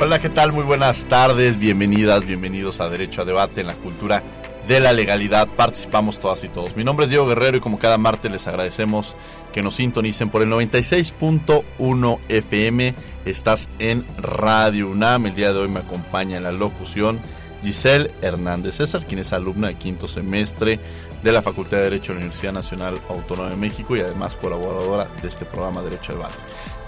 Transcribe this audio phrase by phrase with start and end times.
[0.00, 0.52] Hola, ¿qué tal?
[0.52, 4.22] Muy buenas tardes, bienvenidas, bienvenidos a Derecho a Debate en la cultura
[4.68, 5.48] de la legalidad.
[5.48, 6.76] Participamos todas y todos.
[6.76, 9.16] Mi nombre es Diego Guerrero y como cada martes les agradecemos
[9.52, 12.94] que nos sintonicen por el 96.1 FM.
[13.24, 15.26] Estás en Radio UNAM.
[15.26, 17.18] El día de hoy me acompaña en la locución
[17.64, 20.78] Giselle Hernández César, quien es alumna de quinto semestre
[21.22, 25.08] de la Facultad de Derecho de la Universidad Nacional Autónoma de México y además colaboradora
[25.20, 26.36] de este programa Derecho al Debate.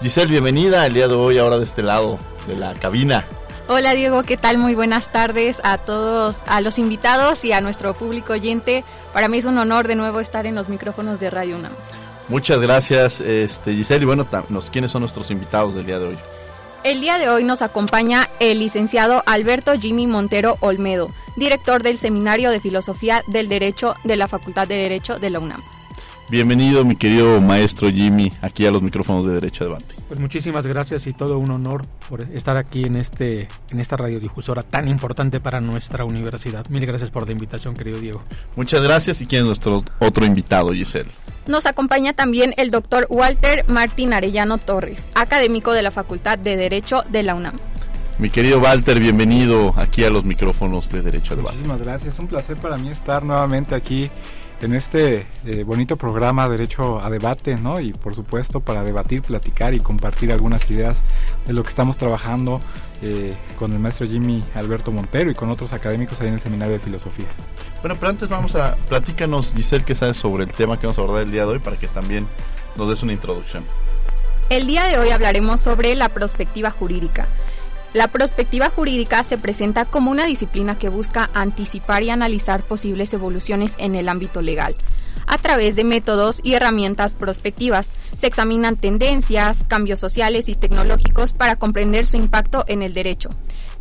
[0.01, 3.25] Giselle, bienvenida el día de hoy, ahora de este lado de la cabina.
[3.67, 4.57] Hola Diego, ¿qué tal?
[4.57, 8.83] Muy buenas tardes a todos, a los invitados y a nuestro público oyente.
[9.13, 11.71] Para mí es un honor de nuevo estar en los micrófonos de Radio UNAM.
[12.27, 14.03] Muchas gracias, este, Giselle.
[14.03, 14.27] Y bueno,
[14.71, 16.17] ¿quiénes son nuestros invitados del día de hoy?
[16.83, 22.49] El día de hoy nos acompaña el licenciado Alberto Jimmy Montero Olmedo, director del Seminario
[22.49, 25.61] de Filosofía del Derecho de la Facultad de Derecho de la UNAM.
[26.31, 29.95] Bienvenido, mi querido maestro Jimmy, aquí a los micrófonos de Derecho Debate.
[30.07, 34.63] Pues muchísimas gracias y todo un honor por estar aquí en este en esta radiodifusora
[34.63, 36.65] tan importante para nuestra universidad.
[36.69, 38.23] Mil gracias por la invitación, querido Diego.
[38.55, 41.11] Muchas gracias y quién es nuestro otro invitado, Giselle.
[41.47, 47.03] Nos acompaña también el doctor Walter Martín Arellano Torres, académico de la Facultad de Derecho
[47.09, 47.55] de la UNAM.
[48.19, 51.57] Mi querido Walter, bienvenido aquí a los micrófonos de Derecho Debate.
[51.57, 54.09] Muchísimas gracias, un placer para mí estar nuevamente aquí
[54.61, 57.79] en este eh, bonito programa Derecho a Debate, ¿no?
[57.79, 61.03] Y por supuesto para debatir, platicar y compartir algunas ideas
[61.47, 62.61] de lo que estamos trabajando
[63.01, 66.73] eh, con el maestro Jimmy Alberto Montero y con otros académicos ahí en el Seminario
[66.73, 67.27] de Filosofía.
[67.81, 71.01] Bueno, pero antes vamos a, platícanos, Giselle, qué sabes sobre el tema que vamos a
[71.01, 72.27] abordar el día de hoy para que también
[72.75, 73.63] nos des una introducción.
[74.49, 77.27] El día de hoy hablaremos sobre la perspectiva jurídica.
[77.93, 83.73] La prospectiva jurídica se presenta como una disciplina que busca anticipar y analizar posibles evoluciones
[83.77, 84.77] en el ámbito legal.
[85.27, 91.57] A través de métodos y herramientas prospectivas, se examinan tendencias, cambios sociales y tecnológicos para
[91.57, 93.29] comprender su impacto en el derecho.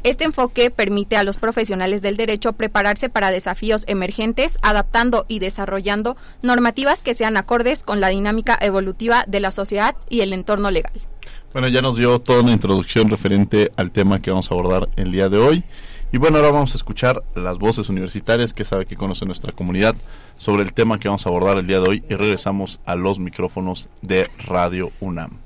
[0.03, 6.16] Este enfoque permite a los profesionales del derecho prepararse para desafíos emergentes, adaptando y desarrollando
[6.42, 11.09] normativas que sean acordes con la dinámica evolutiva de la sociedad y el entorno legal.
[11.52, 15.10] Bueno, ya nos dio toda una introducción referente al tema que vamos a abordar el
[15.10, 15.64] día de hoy.
[16.12, 19.96] Y bueno, ahora vamos a escuchar las voces universitarias que sabe que conoce nuestra comunidad
[20.38, 23.18] sobre el tema que vamos a abordar el día de hoy y regresamos a los
[23.18, 25.38] micrófonos de Radio UNAM.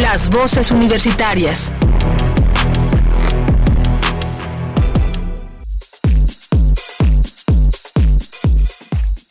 [0.00, 1.72] Las voces universitarias.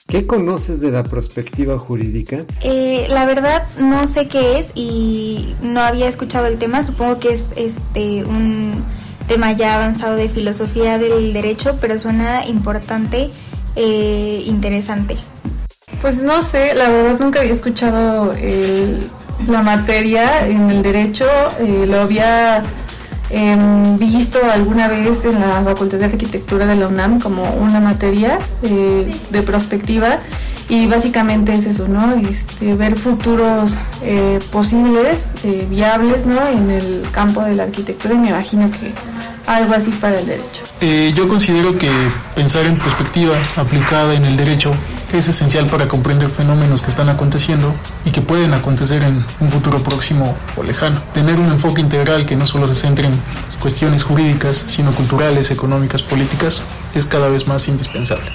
[0.10, 2.40] ¿Qué conoces de la perspectiva jurídica?
[2.64, 6.84] Eh, la verdad no sé qué es y no había escuchado el tema.
[6.84, 8.84] Supongo que es este un
[9.28, 13.30] tema ya avanzado de filosofía del derecho, pero suena importante,
[13.76, 15.16] e interesante.
[16.02, 18.34] Pues no sé, la verdad nunca había escuchado
[19.48, 21.28] la materia en el derecho.
[21.60, 22.64] Eh, lo había
[24.00, 29.12] visto alguna vez en la Facultad de Arquitectura de la UNAM como una materia eh,
[29.30, 30.20] de perspectiva
[30.68, 32.14] y básicamente es eso, ¿no?
[32.14, 33.72] Este, ver futuros
[34.04, 36.48] eh, posibles, eh, viables, ¿no?
[36.48, 38.92] En el campo de la arquitectura y me imagino que
[39.48, 41.16] algo así para el derecho.
[41.16, 41.90] yo considero que
[42.36, 44.74] pensar en perspectiva aplicada en el derecho
[45.18, 47.74] es esencial para comprender fenómenos que están aconteciendo
[48.06, 51.02] y que pueden acontecer en un futuro próximo o lejano.
[51.14, 53.14] Tener un enfoque integral que no solo se centre en
[53.60, 56.64] cuestiones jurídicas, sino culturales, económicas, políticas,
[56.96, 58.32] es cada vez más indispensable.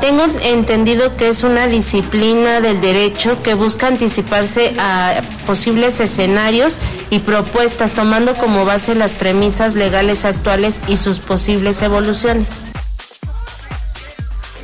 [0.00, 6.78] Tengo entendido que es una disciplina del derecho que busca anticiparse a posibles escenarios
[7.10, 12.62] y propuestas tomando como base las premisas legales actuales y sus posibles evoluciones.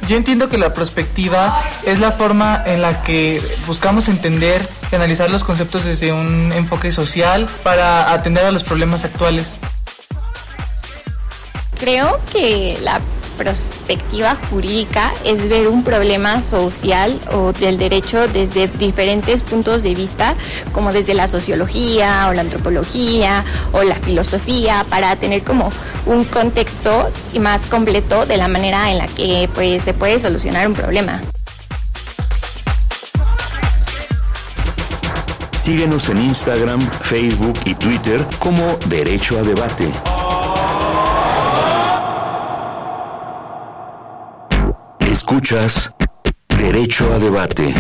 [0.09, 5.31] Yo entiendo que la perspectiva es la forma en la que buscamos entender y analizar
[5.31, 9.59] los conceptos desde un enfoque social para atender a los problemas actuales.
[11.79, 13.03] Creo que la
[13.39, 20.35] perspectiva jurídica es ver un problema social o del derecho desde diferentes puntos de vista,
[20.73, 25.73] como desde la sociología o la antropología o la filosofía, para tener como
[26.05, 30.75] un contexto más completo de la manera en la que pues, se puede solucionar un
[30.75, 31.23] problema.
[35.57, 40.18] Síguenos en Instagram, Facebook y Twitter como Derecho a Debate.
[45.31, 45.95] Escuchas
[46.57, 47.75] Derecho a Debate.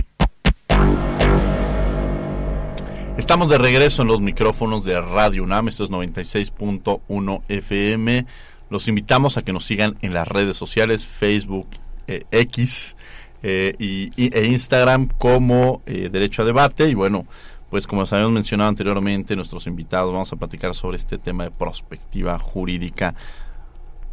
[3.16, 8.26] Estamos de regreso en los micrófonos de Radio UNAM, esto es 96.1 FM.
[8.68, 11.68] Los invitamos a que nos sigan en las redes sociales, Facebook,
[12.06, 12.98] eh, X
[13.42, 16.90] eh, y, e Instagram como eh, Derecho a Debate.
[16.90, 17.26] Y bueno,
[17.70, 22.38] pues como habíamos mencionado anteriormente, nuestros invitados vamos a platicar sobre este tema de prospectiva
[22.38, 23.14] jurídica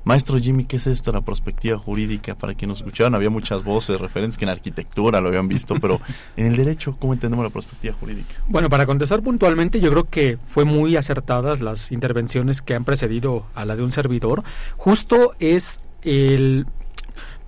[0.05, 2.35] Maestro Jimmy, ¿qué es esto, la perspectiva jurídica?
[2.35, 5.99] Para quienes nos escucharon, había muchas voces referentes que en arquitectura lo habían visto, pero
[6.37, 8.35] en el derecho, ¿cómo entendemos la perspectiva jurídica?
[8.47, 13.47] Bueno, para contestar puntualmente, yo creo que fue muy acertadas las intervenciones que han precedido
[13.55, 14.43] a la de un servidor.
[14.77, 16.67] Justo es el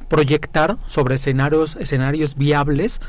[0.08, 3.02] proyectar sobre escenarios, escenarios viables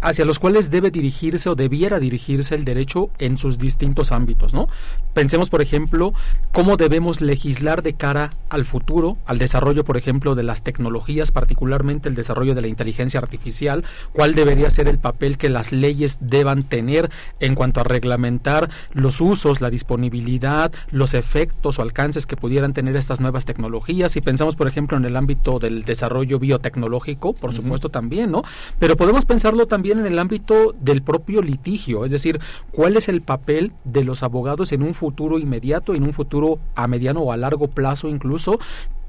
[0.00, 4.68] hacia los cuales debe dirigirse o debiera dirigirse el derecho en sus distintos ámbitos, ¿no?
[5.14, 6.12] Pensemos, por ejemplo,
[6.52, 12.08] cómo debemos legislar de cara al futuro, al desarrollo, por ejemplo, de las tecnologías, particularmente
[12.08, 16.62] el desarrollo de la inteligencia artificial, cuál debería ser el papel que las leyes deban
[16.62, 17.10] tener
[17.40, 22.96] en cuanto a reglamentar los usos, la disponibilidad, los efectos o alcances que pudieran tener
[22.96, 24.12] estas nuevas tecnologías.
[24.12, 28.44] Si pensamos, por ejemplo, en el ámbito del desarrollo biotecnológico, por supuesto también, ¿no?
[28.78, 32.40] Pero podemos pensarlo también en el ámbito del propio litigio, es decir,
[32.70, 36.86] cuál es el papel de los abogados en un futuro inmediato, en un futuro a
[36.86, 38.58] mediano o a largo plazo incluso,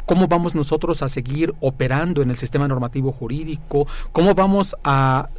[0.06, 5.30] cómo vamos nosotros a seguir operando en el sistema normativo jurídico, cómo vamos a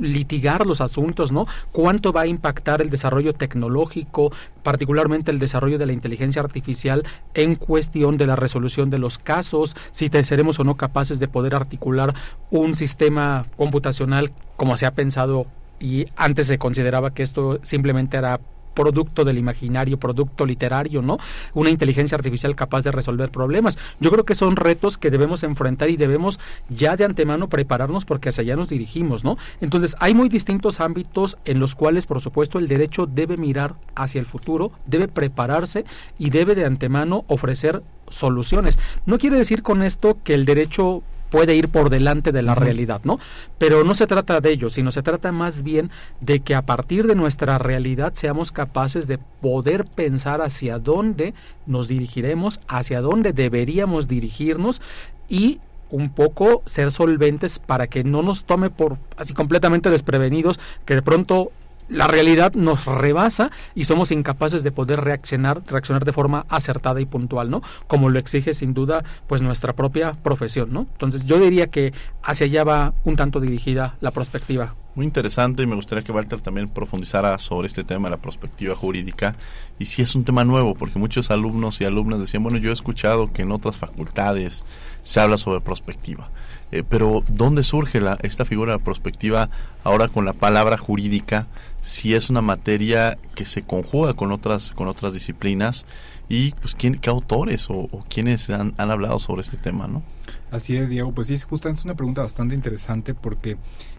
[0.00, 1.46] litigar los asuntos, ¿no?
[1.72, 4.32] ¿Cuánto va a impactar el desarrollo tecnológico,
[4.62, 7.04] particularmente el desarrollo de la inteligencia artificial
[7.34, 9.76] en cuestión de la resolución de los casos?
[9.90, 12.14] Si seremos o no capaces de poder articular
[12.50, 15.46] un sistema computacional como se ha pensado
[15.78, 18.40] y antes se consideraba que esto simplemente era
[18.76, 21.18] producto del imaginario, producto literario, ¿no?
[21.54, 23.78] Una inteligencia artificial capaz de resolver problemas.
[23.98, 26.38] Yo creo que son retos que debemos enfrentar y debemos
[26.68, 29.38] ya de antemano prepararnos porque hacia allá nos dirigimos, ¿no?
[29.60, 34.20] Entonces, hay muy distintos ámbitos en los cuales, por supuesto, el derecho debe mirar hacia
[34.20, 35.84] el futuro, debe prepararse
[36.18, 38.78] y debe de antemano ofrecer soluciones.
[39.06, 41.02] No quiere decir con esto que el derecho
[41.36, 43.18] puede ir por delante de la realidad, ¿no?
[43.58, 45.90] Pero no se trata de ello, sino se trata más bien
[46.22, 51.34] de que a partir de nuestra realidad seamos capaces de poder pensar hacia dónde
[51.66, 54.80] nos dirigiremos, hacia dónde deberíamos dirigirnos
[55.28, 55.60] y
[55.90, 61.02] un poco ser solventes para que no nos tome por así completamente desprevenidos que de
[61.02, 61.52] pronto
[61.88, 67.06] la realidad nos rebasa y somos incapaces de poder reaccionar, reaccionar de forma acertada y
[67.06, 67.62] puntual, ¿no?
[67.86, 70.86] Como lo exige sin duda pues nuestra propia profesión, ¿no?
[70.92, 71.92] Entonces yo diría que
[72.22, 74.74] hacia allá va un tanto dirigida la perspectiva.
[74.94, 79.36] Muy interesante y me gustaría que Walter también profundizara sobre este tema la perspectiva jurídica
[79.78, 82.72] y si es un tema nuevo, porque muchos alumnos y alumnas decían, bueno, yo he
[82.72, 84.64] escuchado que en otras facultades
[85.04, 86.30] se habla sobre perspectiva.
[86.72, 89.50] Eh, pero ¿dónde surge la, esta figura perspectiva
[89.84, 91.46] ahora con la palabra jurídica?
[91.80, 95.86] Si es una materia que se conjuga con otras, con otras disciplinas
[96.28, 100.02] y pues ¿quién, qué autores o, o quiénes han, han, hablado sobre este tema, ¿no?
[100.50, 101.12] Así es, Diego.
[101.12, 103.56] Pues sí, justamente es una pregunta bastante interesante porque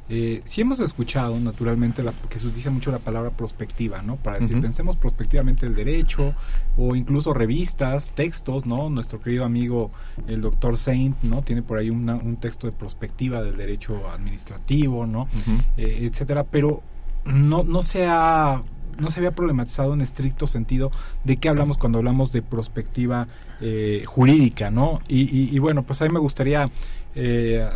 [0.10, 4.16] eh, sí hemos escuchado, naturalmente, la, que se utiliza mucho la palabra prospectiva, ¿no?
[4.16, 6.34] Para decir, pensemos prospectivamente el derecho
[6.78, 8.90] o incluso revistas, textos, ¿no?
[8.90, 9.92] Nuestro querido amigo,
[10.28, 11.42] el doctor Saint, ¿no?
[11.42, 15.28] Tiene por ahí un texto de prospectiva del derecho administrativo, ¿no?
[15.78, 16.82] eh, etcétera, pero
[17.26, 18.64] no, no se ha
[19.00, 20.90] no se había problematizado en estricto sentido
[21.24, 23.28] de qué hablamos cuando hablamos de prospectiva
[23.62, 25.02] eh, jurídica, ¿no?
[25.08, 26.70] Y, y, y, bueno, pues a mí me gustaría
[27.14, 27.68] eh,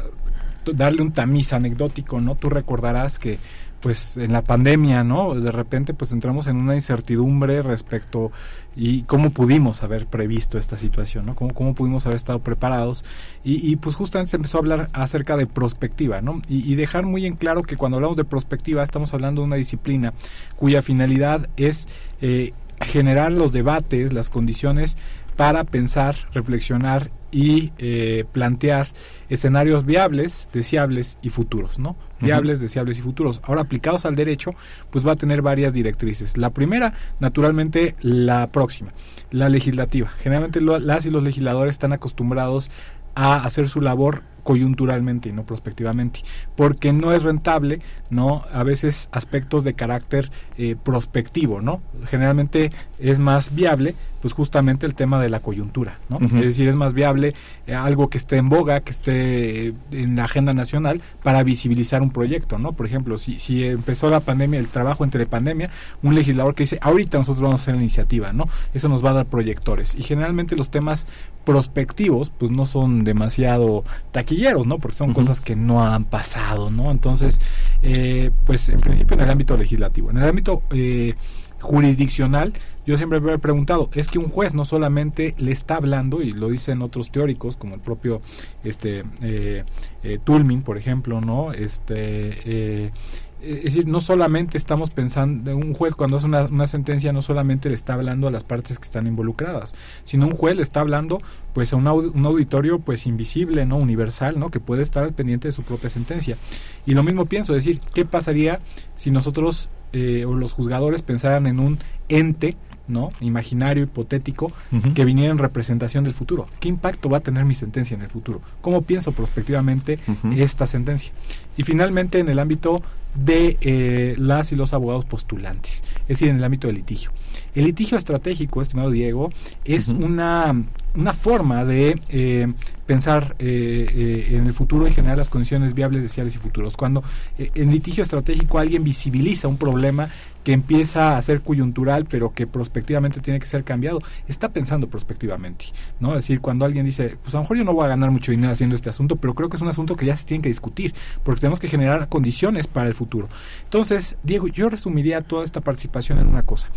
[0.74, 2.36] darle un tamiz anecdótico, ¿no?
[2.36, 3.40] Tú recordarás que
[3.82, 5.34] pues en la pandemia, ¿no?
[5.34, 8.32] De repente pues entramos en una incertidumbre respecto
[8.76, 11.36] y cómo pudimos haber previsto esta situación, ¿no?
[11.36, 13.04] Cómo, cómo pudimos haber estado preparados
[13.44, 16.42] y, pues justamente se empezó a hablar acerca de prospectiva, ¿no?
[16.48, 19.56] Y, y, dejar muy en claro que cuando hablamos de prospectiva estamos hablando de una
[19.56, 20.14] disciplina
[20.56, 21.90] cuya finalidad es
[22.22, 24.98] eh, generar los debates, las condiciones
[25.36, 28.88] para pensar, reflexionar y eh, plantear
[29.30, 31.96] escenarios viables, deseables y futuros, ¿no?
[32.20, 33.42] Viables, deseables y futuros.
[33.44, 34.54] Ahora, aplicados al derecho,
[34.92, 36.38] pues va a tener varias directrices.
[36.38, 38.94] La primera, naturalmente, la próxima,
[39.32, 40.10] la legislativa.
[40.20, 42.70] Generalmente las y los legisladores están acostumbrados
[43.16, 46.22] a hacer su labor coyunturalmente y no prospectivamente,
[46.56, 48.44] porque no es rentable, ¿no?
[48.54, 51.82] A veces aspectos de carácter eh, prospectivo, ¿no?
[52.06, 56.18] Generalmente es más viable, pues justamente el tema de la coyuntura, ¿no?
[56.18, 57.34] Es decir, es más viable
[57.66, 62.02] eh, algo que esté en boga, que esté eh, en la agenda nacional para visibilizar
[62.02, 62.74] un proyecto, ¿no?
[62.74, 65.72] Por ejemplo, si, si empezó la pandemia, el trabajo entre pandemia,
[66.04, 68.48] un legislador que dice, ahorita nosotros vamos a hacer la iniciativa, ¿no?
[68.74, 69.96] Eso nos va a dar proyectores.
[69.96, 71.08] Y generalmente los temas
[71.46, 73.84] prospectivos, pues no son demasiado
[74.32, 74.80] taquilleros, ¿no?
[74.80, 76.92] Porque son cosas que no han pasado, ¿no?
[76.92, 77.40] Entonces,
[77.82, 80.10] eh, pues en principio en el ámbito legislativo.
[80.12, 81.16] En el ámbito eh,
[81.60, 82.54] jurisdiccional,
[82.86, 86.32] yo siempre me he preguntado, es que un juez no solamente le está hablando, y
[86.32, 88.22] lo dicen otros teóricos, como el propio
[88.64, 89.64] este eh,
[90.04, 91.52] eh Tulmin, por ejemplo, ¿no?
[91.52, 92.92] Este eh,
[93.42, 97.76] es decir, no solamente estamos pensando, un juez cuando hace una, sentencia no solamente le
[97.76, 101.22] está hablando a las partes que están involucradas, sino un juez le está hablando
[101.54, 104.50] pues a un, auditorio pues invisible, no universal, ¿no?
[104.50, 106.38] que puede estar al pendiente de su propia sentencia.
[106.86, 108.60] Y lo mismo pienso, es decir, ¿qué pasaría
[108.96, 112.56] si nosotros eh, o los juzgadores pensaran en un ente
[112.88, 113.12] ¿no?
[113.22, 114.52] imaginario, hipotético,
[114.94, 116.48] que viniera en representación del futuro.
[116.60, 118.42] ¿Qué impacto va a tener mi sentencia en el futuro?
[118.62, 120.00] ¿Cómo pienso prospectivamente
[120.36, 121.14] esta sentencia?
[121.58, 122.82] Y finalmente, en el ámbito
[123.16, 127.12] de eh, las y los abogados postulantes, es decir, en el ámbito del litigio.
[127.54, 129.30] El litigio estratégico, estimado Diego,
[129.66, 130.64] es una,
[130.96, 132.52] una forma de eh,
[132.86, 136.76] pensar eh, en el futuro y generar las condiciones viables, deseables y futuros.
[136.76, 137.04] Cuando
[137.38, 140.10] en litigio estratégico alguien visibiliza un problema
[140.44, 145.66] que empieza a ser coyuntural, pero que prospectivamente tiene que ser cambiado, está pensando prospectivamente,
[146.00, 146.12] ¿no?
[146.12, 148.32] Es decir, cuando alguien dice, pues a lo mejor yo no voy a ganar mucho
[148.32, 150.50] dinero haciendo este asunto, pero creo que es un asunto que ya se tiene que
[150.50, 150.94] discutir,
[151.24, 153.30] porque tenemos que generar condiciones para el futuro.
[153.64, 156.70] Entonces, Diego, yo resumiría toda esta participación en una cosa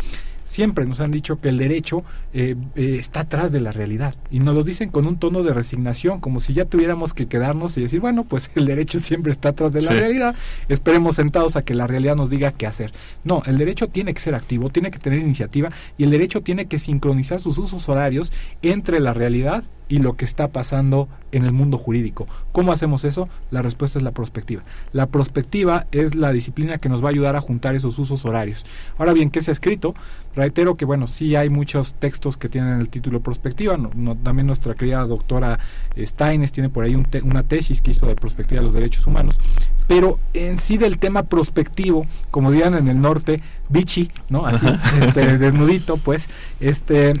[0.45, 4.15] siempre nos han dicho que el derecho eh, eh, está atrás de la realidad.
[4.31, 7.77] Y nos lo dicen con un tono de resignación, como si ya tuviéramos que quedarnos
[7.77, 10.35] y decir, bueno, pues el derecho siempre está atrás de la realidad,
[10.69, 12.93] esperemos sentados a que la realidad nos diga qué hacer.
[13.23, 16.65] No, el derecho tiene que ser activo, tiene que tener iniciativa y el derecho tiene
[16.67, 21.51] que sincronizar sus usos horarios entre la realidad y lo que está pasando en el
[21.51, 22.27] mundo jurídico.
[22.51, 23.27] ¿Cómo hacemos eso?
[23.51, 24.63] La respuesta es la prospectiva.
[24.93, 28.65] La prospectiva es la disciplina que nos va a ayudar a juntar esos usos horarios.
[28.97, 29.93] Ahora bien, ¿qué se ha escrito?
[30.35, 33.77] Reitero que, bueno, sí hay muchos textos que tienen el título prospectiva.
[33.77, 35.59] No, también nuestra querida doctora
[35.97, 39.39] Steines tiene por ahí una tesis que hizo de prospectiva de los derechos humanos.
[39.87, 44.45] Pero en sí del tema prospectivo, como dirían en el norte, bichi, ¿no?
[44.45, 44.65] Así,
[45.01, 46.29] este, desnudito, pues,
[46.59, 47.13] este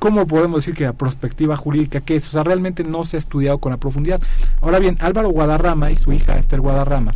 [0.00, 2.26] ¿Cómo podemos decir que la perspectiva jurídica qué es?
[2.28, 4.18] O sea, realmente no se ha estudiado con la profundidad.
[4.62, 7.12] Ahora bien, Álvaro Guadarrama y su hija Esther Guadarrama,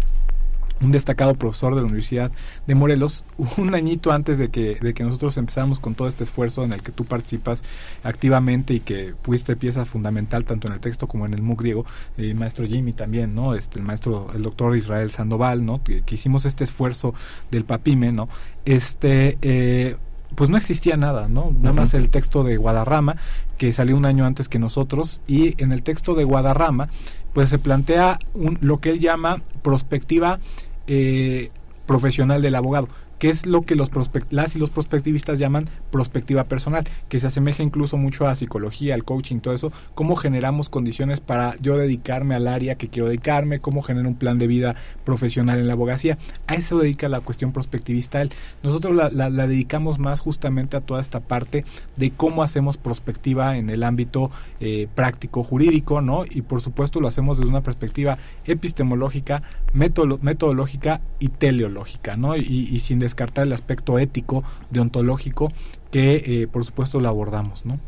[0.80, 2.30] un destacado profesor de la Universidad
[2.66, 3.24] de Morelos,
[3.56, 6.82] un añito antes de que, de que nosotros empezáramos con todo este esfuerzo en el
[6.82, 7.64] que tú participas
[8.02, 11.86] activamente y que fuiste pieza fundamental tanto en el texto como en el MOOC griego,
[12.16, 13.54] el maestro Jimmy también, ¿no?
[13.54, 15.82] Este, el maestro, el doctor Israel Sandoval, ¿no?
[15.82, 17.14] Que, que hicimos este esfuerzo
[17.50, 18.28] del PAPIME, ¿no?
[18.64, 19.96] Este, eh,
[20.34, 21.52] pues no existía nada, ¿no?
[21.60, 23.16] Nada más el texto de Guadarrama,
[23.58, 26.88] que salió un año antes que nosotros, y en el texto de Guadarrama,
[27.34, 30.38] pues se plantea un, lo que él llama prospectiva
[30.86, 31.50] eh,
[31.86, 33.90] profesional del abogado que es lo que los
[34.30, 39.04] las y los prospectivistas llaman prospectiva personal, que se asemeja incluso mucho a psicología, al
[39.04, 43.82] coaching, todo eso, cómo generamos condiciones para yo dedicarme al área que quiero dedicarme, cómo
[43.82, 46.18] genero un plan de vida profesional en la abogacía.
[46.46, 48.22] A eso dedica la cuestión prospectivista.
[48.62, 51.64] Nosotros la, la, dedicamos más justamente a toda esta parte
[51.96, 54.30] de cómo hacemos prospectiva en el ámbito
[54.60, 56.24] eh, práctico jurídico, ¿no?
[56.28, 59.42] Y por supuesto lo hacemos desde una perspectiva epistemológica,
[59.72, 62.36] metodológica y teleológica, ¿no?
[62.36, 65.52] Y, y sin descartar el aspecto ético, deontológico,
[65.90, 67.78] que eh, por supuesto lo abordamos, ¿no?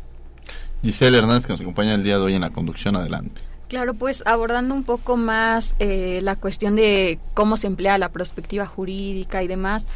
[0.81, 3.41] Giselle Hernández, que nos acompaña el día de hoy en la conducción, adelante.
[3.67, 8.65] Claro, pues abordando un poco más eh, la cuestión de cómo se emplea la perspectiva
[8.65, 9.87] jurídica y demás,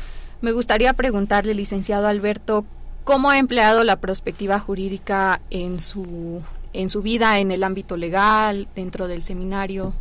[0.41, 2.65] me gustaría preguntarle, licenciado Alberto,
[3.03, 6.41] ¿cómo ha empleado la perspectiva jurídica en su,
[6.73, 9.93] en su vida en el ámbito legal, dentro del seminario?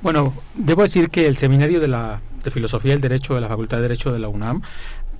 [0.00, 3.78] Bueno, debo decir que el seminario de la de Filosofía del Derecho de la Facultad
[3.78, 4.62] de Derecho de la UNAM,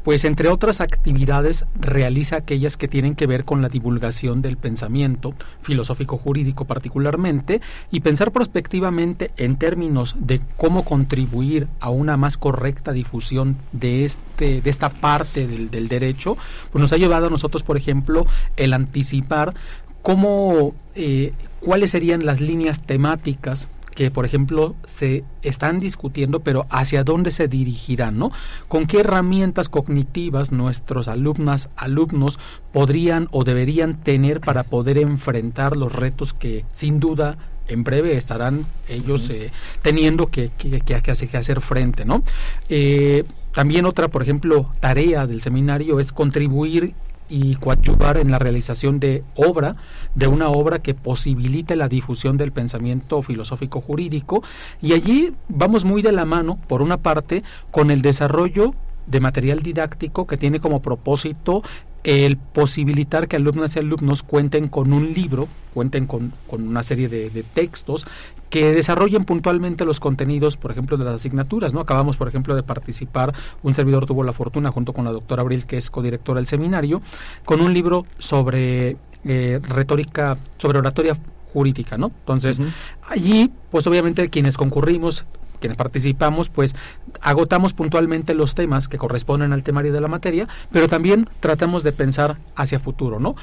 [0.05, 5.35] pues entre otras actividades realiza aquellas que tienen que ver con la divulgación del pensamiento
[5.61, 7.61] filosófico jurídico particularmente
[7.91, 14.61] y pensar prospectivamente en términos de cómo contribuir a una más correcta difusión de este
[14.61, 16.37] de esta parte del, del derecho
[16.73, 18.27] pues nos ha llevado a nosotros por ejemplo
[18.57, 19.55] el anticipar
[20.03, 27.05] cómo, eh, cuáles serían las líneas temáticas que, por ejemplo, se están discutiendo, pero hacia
[27.05, 28.33] dónde se dirigirán, ¿no?
[28.69, 32.39] ¿Con qué herramientas cognitivas nuestros alumnas, alumnos
[32.73, 37.37] podrían o deberían tener para poder enfrentar los retos que, sin duda,
[37.69, 39.51] en breve estarán ellos eh,
[39.83, 42.23] teniendo que, que, que, que, hacer frente, ¿no?
[42.69, 46.95] Eh, también otra, por ejemplo, tarea del seminario es contribuir
[47.33, 49.77] y coadyuvar en la realización de obra,
[50.15, 54.43] de una obra que posibilite la difusión del pensamiento filosófico jurídico.
[54.83, 58.75] Y allí vamos muy de la mano, por una parte, con el desarrollo
[59.07, 61.63] de material didáctico que tiene como propósito
[62.05, 67.09] el posibilitar que alumnas y alumnos cuenten con un libro, cuenten con, con una serie
[67.09, 68.07] de, de, textos
[68.51, 71.73] que desarrollen puntualmente los contenidos, por ejemplo, de las asignaturas.
[71.73, 71.81] ¿no?
[71.81, 75.65] Acabamos, por ejemplo, de participar, un servidor tuvo la fortuna, junto con la doctora Abril,
[75.65, 77.03] que es codirectora del seminario,
[77.45, 81.17] con un libro sobre eh, retórica, sobre oratoria
[81.53, 82.09] jurídica, ¿no?
[82.21, 82.73] Entonces, uh -huh.
[83.09, 85.25] allí, pues obviamente quienes concurrimos
[85.63, 86.77] quienes participamos, pues
[87.23, 91.93] agotamos puntualmente los temas que corresponden al temario de la materia, pero también tratamos de
[91.93, 93.37] pensar hacia futuro, ¿no?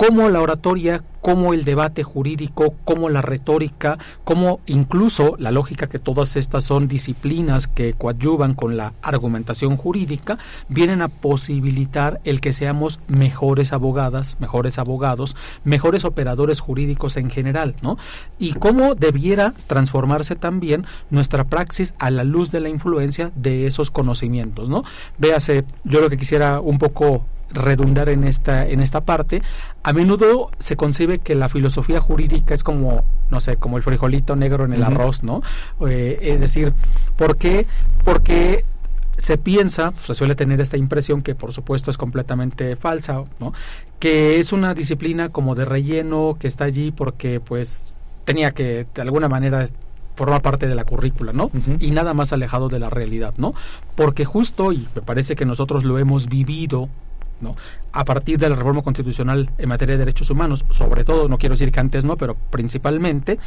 [0.00, 5.98] Cómo la oratoria, cómo el debate jurídico, cómo la retórica, cómo incluso la lógica que
[5.98, 10.38] todas estas son disciplinas que coadyuvan con la argumentación jurídica,
[10.70, 17.74] vienen a posibilitar el que seamos mejores abogadas, mejores abogados, mejores operadores jurídicos en general,
[17.82, 17.98] ¿no?
[18.38, 23.90] Y cómo debiera transformarse también nuestra praxis a la luz de la influencia de esos
[23.90, 24.82] conocimientos, ¿no?
[25.18, 29.42] Véase, yo lo que quisiera un poco redundar en esta en esta parte
[29.82, 34.36] a menudo se concibe que la filosofía jurídica es como no sé como el frijolito
[34.36, 34.94] negro en el uh -huh.
[34.94, 35.42] arroz no
[35.88, 36.72] eh, es decir
[37.16, 37.66] por qué
[38.04, 38.64] porque
[39.20, 43.52] se piensa, se suele tener esta impresión que por supuesto es completamente falsa, ¿no?
[43.98, 47.92] que es una disciplina como de relleno que está allí porque pues
[48.24, 49.66] tenía que de alguna manera
[50.16, 51.44] forma parte de la currícula, ¿no?
[51.46, 51.76] Uh -huh.
[51.80, 53.54] Y nada más alejado de la realidad, ¿no?
[53.94, 56.88] Porque justo, y me parece que nosotros lo hemos vivido
[57.92, 61.54] a partir de la reforma constitucional en materia de derechos humanos, sobre todo, no quiero
[61.54, 63.38] decir que antes no, pero principalmente,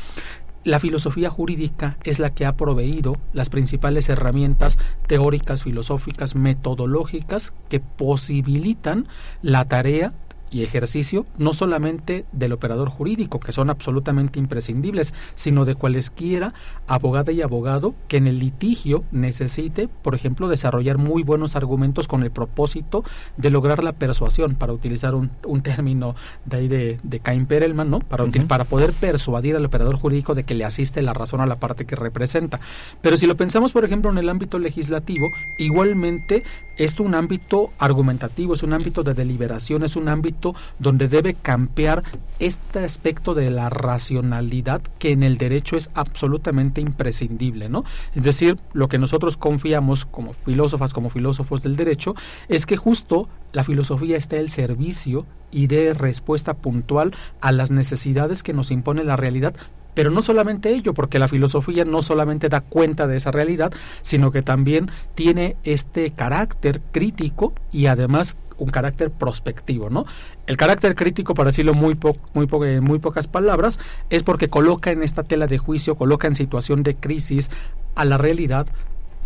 [0.64, 7.82] la filosofía jurídica es la que ha proveído las principales herramientas teóricas, filosóficas, metodológicas que
[7.82, 9.08] posibilitan
[9.42, 10.14] la tarea
[10.54, 16.54] y ejercicio no solamente del operador jurídico, que son absolutamente imprescindibles, sino de cualesquiera
[16.88, 22.24] abogada y abogado que en el litigio necesite, por ejemplo, desarrollar muy buenos argumentos con
[22.24, 23.04] el propósito
[23.38, 27.90] de lograr la persuasión, para utilizar un, un término de ahí de, de Cain Perelman,
[27.90, 28.00] ¿no?
[28.00, 28.48] Para, uh -huh.
[28.48, 31.86] para poder persuadir al operador jurídico de que le asiste la razón a la parte
[31.86, 32.60] que representa.
[33.02, 36.44] Pero si lo pensamos, por ejemplo, en el ámbito legislativo, igualmente
[36.78, 40.43] es un ámbito argumentativo, es un ámbito de deliberación, es un ámbito
[40.80, 42.04] donde debe campear
[42.40, 47.86] este aspecto de la racionalidad que en el derecho es absolutamente imprescindible, ¿no?
[48.16, 52.16] Es decir, lo que nosotros confiamos como filósofas, como filósofos del derecho,
[52.50, 58.44] es que justo la filosofía está al servicio y dé respuesta puntual a las necesidades
[58.44, 59.56] que nos impone la realidad,
[59.94, 64.32] pero no solamente ello, porque la filosofía no solamente da cuenta de esa realidad, sino
[64.32, 70.06] que también tiene este carácter crítico y además un carácter prospectivo, ¿no?
[70.48, 74.92] El carácter crítico, para decirlo muy, po muy, po muy pocas palabras, es porque coloca
[74.92, 77.50] en esta tela de juicio, coloca en situación de crisis
[77.96, 78.68] a la realidad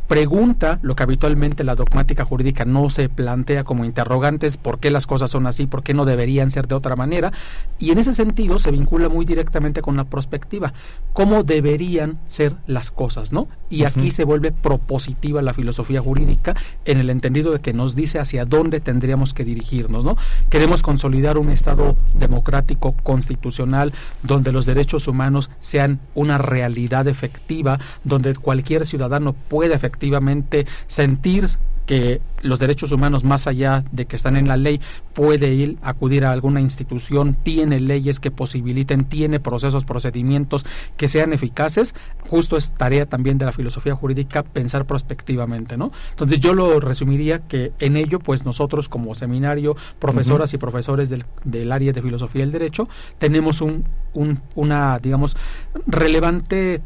[0.07, 5.05] pregunta lo que habitualmente la dogmática jurídica no se plantea como interrogantes, por qué las
[5.05, 7.33] cosas son así, por qué no deberían ser de otra manera,
[7.77, 10.73] y en ese sentido se vincula muy directamente con la prospectiva,
[11.13, 13.47] cómo deberían ser las cosas, ¿no?
[13.69, 13.87] Y uh -huh.
[13.89, 18.45] aquí se vuelve propositiva la filosofía jurídica en el entendido de que nos dice hacia
[18.45, 20.15] dónde tendríamos que dirigirnos, ¿no?
[20.49, 23.93] Queremos consolidar un Estado democrático, constitucional,
[24.23, 31.47] donde los derechos humanos sean una realidad efectiva, donde cualquier ciudadano pueda efectivamente efectivamente sentir
[31.87, 34.81] que los derechos humanos, más allá de que están en la ley,
[35.13, 40.65] puede ir acudir a alguna institución, tiene leyes que posibiliten, tiene procesos, procedimientos
[40.97, 41.95] que sean eficaces,
[42.29, 45.93] justo es tarea también de la filosofía jurídica pensar prospectivamente, ¿no?
[46.09, 50.55] Entonces yo lo resumiría que en ello, pues nosotros como seminario, profesoras uh -huh.
[50.55, 55.37] y profesores del, del, área de filosofía del derecho, tenemos un, un, una, digamos,
[55.85, 56.81] relevante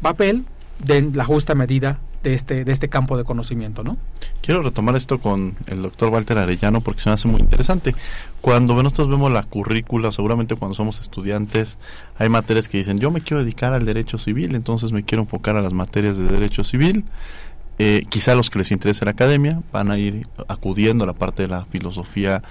[0.00, 0.46] papel
[0.78, 3.96] de la justa medida de este, de este campo de conocimiento, ¿no?
[4.40, 7.94] Quiero retomar esto con el doctor Walter Arellano porque se me hace muy interesante.
[8.40, 11.78] Cuando nosotros vemos la currícula, seguramente cuando somos estudiantes,
[12.18, 15.56] hay materias que dicen, yo me quiero dedicar al derecho civil, entonces me quiero enfocar
[15.56, 17.04] a las materias de derecho civil.
[17.78, 21.42] eh, quizá los que les interese la academia van a ir acudiendo a la parte
[21.42, 22.42] de la filosofía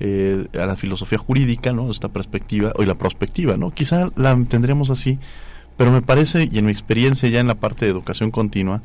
[0.00, 1.90] eh, a la filosofía jurídica, ¿no?
[1.90, 3.70] Esta perspectiva, o la prospectiva, ¿no?
[3.70, 5.18] Quizá la tendremos así,
[5.76, 8.80] pero me parece, y en mi experiencia ya en la parte de educación continua,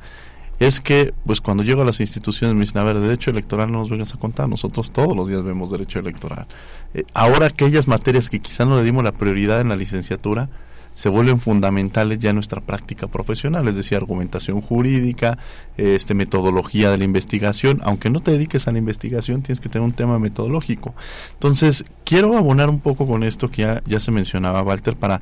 [0.59, 3.79] es que, pues cuando llego a las instituciones me dicen, a ver, derecho electoral no
[3.79, 6.47] nos vengas a contar, nosotros todos los días vemos derecho electoral.
[6.93, 10.49] Eh, ahora aquellas materias que quizá no le dimos la prioridad en la licenciatura,
[10.95, 15.37] se vuelven fundamentales ya en nuestra práctica profesional, es decir, argumentación jurídica,
[15.75, 19.85] este metodología de la investigación, aunque no te dediques a la investigación, tienes que tener
[19.85, 20.95] un tema metodológico.
[21.33, 25.21] Entonces, quiero abonar un poco con esto que ya, ya se mencionaba, Walter, para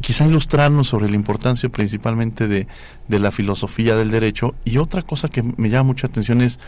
[0.00, 2.66] quizá ilustrarnos sobre la importancia principalmente de,
[3.08, 4.54] de la filosofía del derecho.
[4.64, 6.58] Y otra cosa que me llama mucha atención es,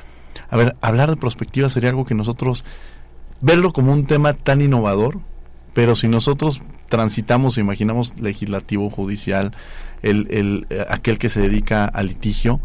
[0.50, 2.64] a ver, hablar de perspectiva sería algo que nosotros,
[3.40, 5.20] verlo como un tema tan innovador,
[5.74, 9.52] pero si nosotros transitamos, imaginamos legislativo, judicial,
[10.02, 12.60] el, el, eh, aquel que se dedica al litigio,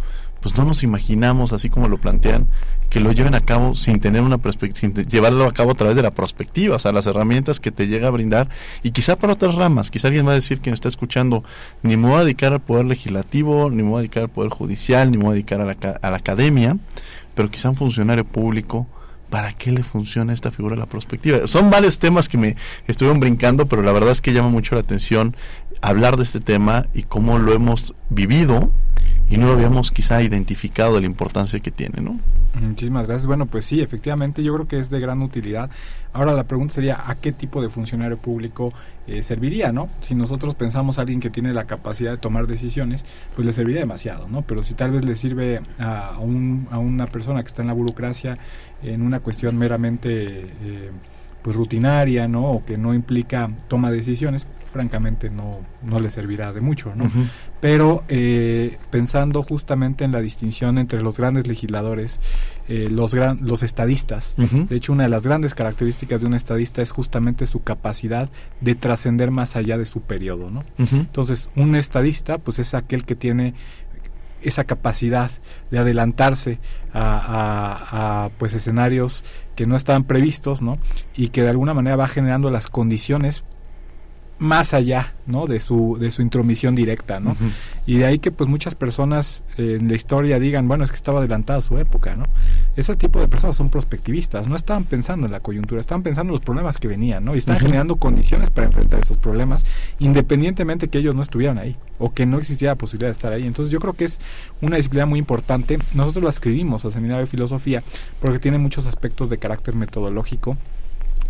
[0.48, 2.48] pues no nos imaginamos, así como lo plantean,
[2.90, 5.98] que lo lleven a cabo sin tener una perspectiva, sin llevarlo a cabo a través
[5.98, 8.48] de la prospectiva, o sea, las herramientas que te llega a brindar,
[8.82, 11.44] y quizá para otras ramas, quizá alguien va a decir me está escuchando,
[11.84, 14.50] ni me voy a dedicar al poder legislativo, ni me voy a dedicar al poder
[14.50, 16.78] judicial, ni me voy a dedicar a la, a la academia,
[17.36, 18.88] pero quizá un funcionario público,
[19.30, 21.46] ¿para qué le funciona esta figura la prospectiva?
[21.48, 22.56] Son varios temas que me
[22.88, 25.36] estuvieron brincando, pero la verdad es que llama mucho la atención
[25.82, 28.72] hablar de este tema y cómo lo hemos vivido
[29.30, 32.20] y no habíamos quizá identificado de la importancia que tiene, ¿no?
[32.54, 33.28] Muchísimas gracias.
[33.28, 35.70] Bueno, pues sí, efectivamente, yo creo que es de gran utilidad.
[36.14, 38.74] Ahora la pregunta sería, ¿a qué tipo de funcionario público
[39.06, 39.90] eh, serviría, no?
[40.02, 43.04] Si nosotros pensamos a alguien que tiene la capacidad de tomar decisiones,
[43.36, 44.42] pues le serviría demasiado, ¿no?
[44.44, 47.74] Pero si tal vez le sirve a, un, a una persona que está en la
[47.74, 48.38] burocracia
[48.82, 50.42] en una cuestión meramente...
[50.62, 50.92] Eh,
[51.48, 52.44] pues rutinaria, ¿no?
[52.52, 57.06] O que no implica toma de decisiones, francamente no, no le servirá de mucho, ¿no?
[57.60, 62.20] Pero eh, pensando justamente en la distinción entre los grandes legisladores,
[62.68, 66.82] eh, los, gran, los estadistas, de hecho una de las grandes características de un estadista
[66.82, 68.30] es justamente su capacidad
[68.62, 70.64] de trascender más allá de su periodo, ¿no?
[70.78, 73.54] Entonces, un estadista pues es aquel que tiene
[74.42, 75.32] esa capacidad
[75.72, 76.60] de adelantarse
[76.94, 79.24] a, a, pues escenarios
[79.56, 80.78] que no estaban previstos, ¿no?
[81.16, 83.44] Y que de alguna manera va generando las condiciones
[84.40, 85.48] más allá ¿no?
[85.48, 87.36] de su de su intromisión directa ¿no?
[87.86, 90.96] y de ahí que pues muchas personas eh, en la historia digan bueno es que
[90.96, 92.24] estaba adelantada su época ¿no?
[92.76, 96.36] ese tipo de personas son prospectivistas no estaban pensando en la coyuntura estaban pensando en
[96.36, 97.36] los problemas que venían ¿no?
[97.36, 99.66] y están generando condiciones para enfrentar esos problemas
[100.00, 103.48] independientemente que ellos no estuvieran ahí o que no existiera la posibilidad de estar ahí
[103.48, 104.20] entonces yo creo que es
[104.62, 107.84] una disciplina muy importante nosotros la escribimos al seminario de filosofía
[108.22, 110.58] porque tiene muchos aspectos de carácter metodológico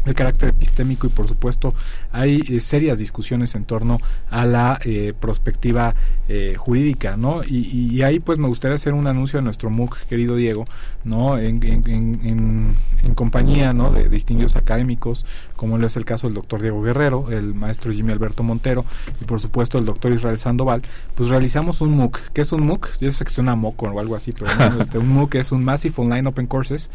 [0.08, 1.74] de carácter epistémico y por supuesto
[2.12, 5.94] hay eh, serias discusiones en torno a la eh, perspectiva
[6.28, 7.44] eh, jurídica, ¿no?
[7.44, 10.66] Y, ahí pues me gustaría hacer un anuncio a nuestro MOOC, querido Diego,
[11.04, 11.38] ¿no?
[11.38, 12.76] En,
[13.16, 13.92] compañía, ¿no?
[13.92, 18.44] De distinguidos académicos, como es el caso del doctor Diego Guerrero, el maestro Jimmy Alberto
[18.44, 18.86] Montero
[19.20, 20.84] y por supuesto el doctor Israel Sandoval,
[21.16, 22.20] pues realizamos un MOOC.
[22.34, 22.98] ¿Qué es un MOOC?
[23.00, 24.48] Yo sé que suena MOOC o algo así, pero
[24.82, 26.90] este, un MOOC es un Massive Online Open Courses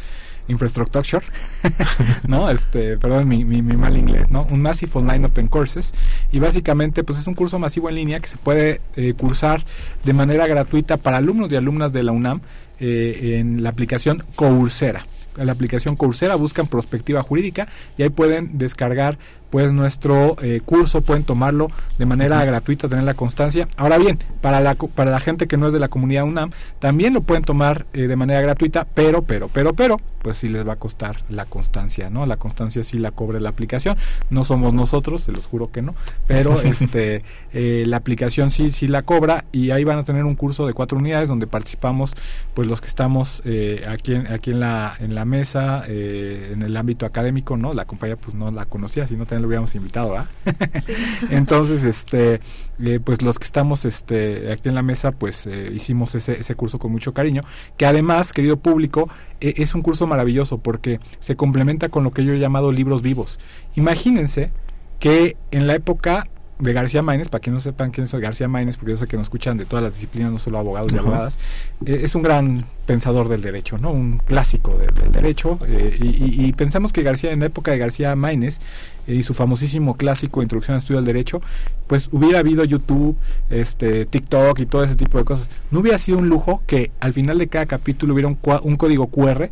[0.49, 1.25] Infrastructure,
[2.27, 2.51] ¿no?
[2.51, 4.47] Este, perdón mi, mal inglés, ¿no?
[4.51, 5.95] Un Massive Online Open Courses
[6.31, 9.65] y básicamente pues es un curso masivo en línea que se puede eh, cursar
[10.05, 12.41] de manera gratuita para alumnos y alumnas de la UNAM
[12.81, 19.19] eh, en la aplicación Coursera la aplicación Coursera, buscan Prospectiva Jurídica y ahí pueden descargar
[19.53, 23.69] pues nuestro eh, curso, pueden tomarlo de manera gratuita, tener la constancia.
[23.77, 27.13] Ahora bien, para la, para la gente que no es de la comunidad UNAM, también
[27.13, 30.75] lo pueden tomar eh, de manera gratuita, pero, pero, pero, pero, pues sí les va
[30.75, 32.25] a costar la constancia, ¿no?
[32.25, 33.99] La constancia sí la cobra la aplicación,
[34.31, 35.95] no somos nosotros, se los juro que no,
[36.27, 40.35] pero este eh, la aplicación sí, sí la cobra y ahí van a tener un
[40.35, 42.15] curso de cuatro unidades donde participamos
[42.55, 43.43] pues los que estamos
[43.87, 47.75] aquí, en, aquí en, la, en la mesa, en el ámbito académico, ¿no?
[47.75, 50.27] La compañía pues no la conocía, sino también lo hubiéramos invitado, ¿ah?
[51.31, 52.41] Entonces, este,
[52.81, 56.55] eh, pues los que estamos este, aquí en la mesa, pues eh, hicimos ese, ese
[56.55, 57.43] curso con mucho cariño,
[57.77, 62.25] que además, querido público, e, es un curso maravilloso porque se complementa con lo que
[62.25, 63.39] yo he llamado libros vivos.
[63.75, 64.51] Imagínense
[64.99, 66.29] que en la época
[66.59, 69.17] de García Maínez, para que no sepan quién es García Maínez, porque yo sé que
[69.17, 71.39] nos escuchan de todas las disciplinas, no solo abogados y abogadas,
[71.85, 73.91] eh, es un gran pensador del derecho, ¿no?
[73.91, 75.59] Un clásico del, derecho.
[75.67, 78.61] Eh, y, pensamos que García, en la época de García Maínez,
[79.07, 81.41] eh, y su famosísimo clásico Introducción al Estudio del Derecho,
[81.87, 83.17] pues hubiera habido YouTube,
[83.51, 85.49] este, TikTok y todo ese tipo de cosas.
[85.71, 89.09] No hubiera sido un lujo que al final de cada capítulo hubiera un, un código
[89.09, 89.51] QR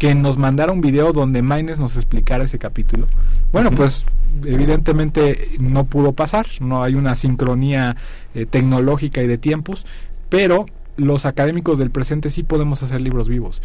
[0.00, 3.06] que nos mandara un video donde Maines nos explicara ese capítulo.
[3.52, 4.06] Bueno, pues
[4.46, 7.96] evidentemente no pudo pasar, no hay una sincronía
[8.34, 9.84] eh, tecnológica y de tiempos,
[10.30, 10.64] pero
[10.96, 13.60] los académicos del presente sí podemos hacer libros vivos.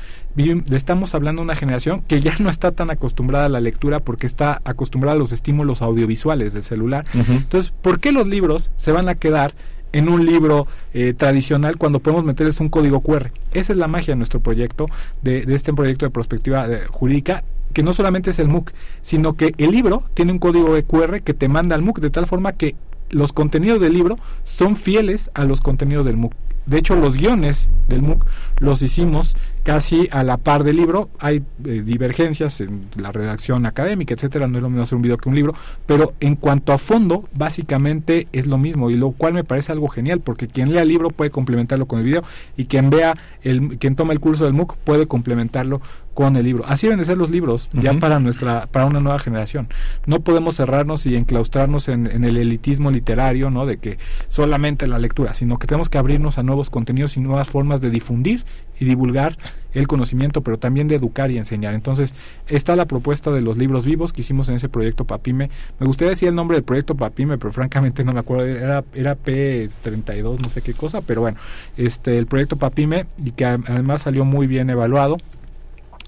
[0.71, 4.27] Estamos hablando de una generación que ya no está tan acostumbrada a la lectura porque
[4.27, 7.05] está acostumbrada a los estímulos audiovisuales del celular.
[7.13, 9.53] Entonces, ¿por qué los libros se van a quedar
[9.95, 13.31] en un libro eh, tradicional cuando podemos meterles un código QR.
[13.53, 14.87] Esa es la magia de nuestro proyecto,
[15.21, 19.53] de, este proyecto de perspectiva eh, jurídica, que no solamente es el MOOC, sino que
[19.57, 22.51] el libro tiene un código de QR que te manda al MOOC de tal forma
[22.51, 22.75] que
[23.09, 26.33] los contenidos del libro son fieles a los contenidos del MOOC.
[26.65, 28.25] De hecho, los guiones del MOOC
[28.59, 31.09] los hicimos casi a la par del libro.
[31.19, 34.45] Hay eh, divergencias en la redacción académica, etcétera.
[34.45, 35.55] No es lo mismo hacer un video que un libro,
[35.87, 39.87] pero en cuanto a fondo, básicamente es lo mismo y lo cual me parece algo
[39.87, 42.23] genial porque quien lea el libro puede complementarlo con el video
[42.55, 45.81] y quien vea el quien toma el curso del MOOC puede complementarlo
[46.15, 46.63] con el libro.
[46.65, 49.67] Así deben de ser los libros ya para nuestra para una nueva generación.
[50.07, 53.67] No podemos cerrarnos y enclaustrarnos en, en, el elitismo literario, ¿no?
[53.67, 53.99] De que
[54.29, 57.89] solamente la lectura, sino que tenemos que abrirnos a nuevos contenidos y nuevas formas de
[57.91, 58.43] difundir
[58.79, 59.37] y divulgar
[59.73, 61.73] el conocimiento, pero también de educar y enseñar.
[61.73, 62.15] Entonces,
[62.47, 65.49] está la propuesta de los libros vivos que hicimos en ese proyecto Papime.
[65.79, 69.17] Me gustaría decir el nombre del proyecto Papime, pero francamente no me acuerdo, era, era
[69.17, 71.37] P32, no sé qué cosa, pero bueno,
[71.75, 75.17] este el proyecto Papime y que además salió muy bien evaluado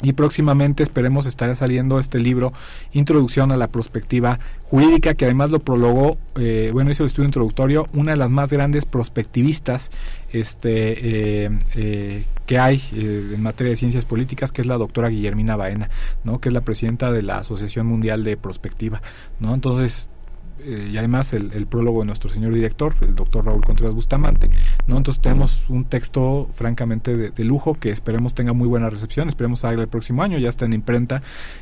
[0.01, 2.53] y próximamente esperemos estará saliendo este libro
[2.93, 7.87] Introducción a la Prospectiva Jurídica que además lo prologó, eh, bueno hizo el estudio introductorio,
[7.93, 9.91] una de las más grandes prospectivistas
[10.31, 15.55] este, eh, eh, que hay en materia de ciencias políticas que es la doctora Guillermina
[15.55, 15.89] Baena,
[16.23, 16.39] ¿no?
[16.39, 19.01] que es la presidenta de la Asociación Mundial de Prospectiva.
[19.39, 19.53] ¿no?
[19.53, 20.09] Entonces
[20.59, 24.49] eh, y además el, prólogo de nuestro señor director, el doctor Raúl Contreras Bustamante.
[24.87, 24.97] ¿no?
[24.97, 29.81] Entonces tenemos un texto francamente de, lujo que esperemos tenga muy buena recepción, esperemos haga
[29.81, 31.21] el próximo año, ya está en imprenta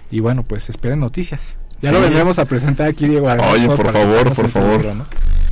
[0.10, 1.58] y bueno, pues esperen noticias.
[1.82, 3.28] Ya lo vendremos a presentar aquí, Diego.
[3.52, 5.06] Oye, por favor, por favor.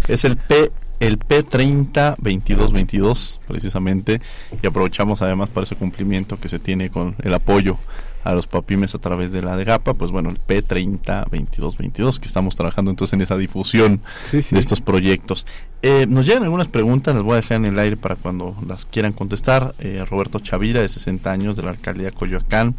[0.08, 0.72] Es el P
[1.04, 4.22] el P30 2222 precisamente
[4.62, 7.78] y aprovechamos además para ese cumplimiento que se tiene con el apoyo
[8.24, 12.28] a los papimes a través de la de GAPA, pues bueno, el P30 2222, que
[12.28, 15.46] estamos trabajando entonces en esa difusión de estos proyectos.
[15.82, 18.86] Eh, nos llegan algunas preguntas, las voy a dejar en el aire para cuando las
[18.86, 19.76] quieran contestar.
[19.80, 22.76] Eh, Roberto Chavira, de 60 años, de la alcaldía Coyoacán,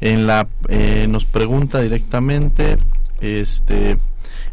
[0.00, 2.76] en la, eh, nos pregunta directamente,
[3.20, 3.98] este,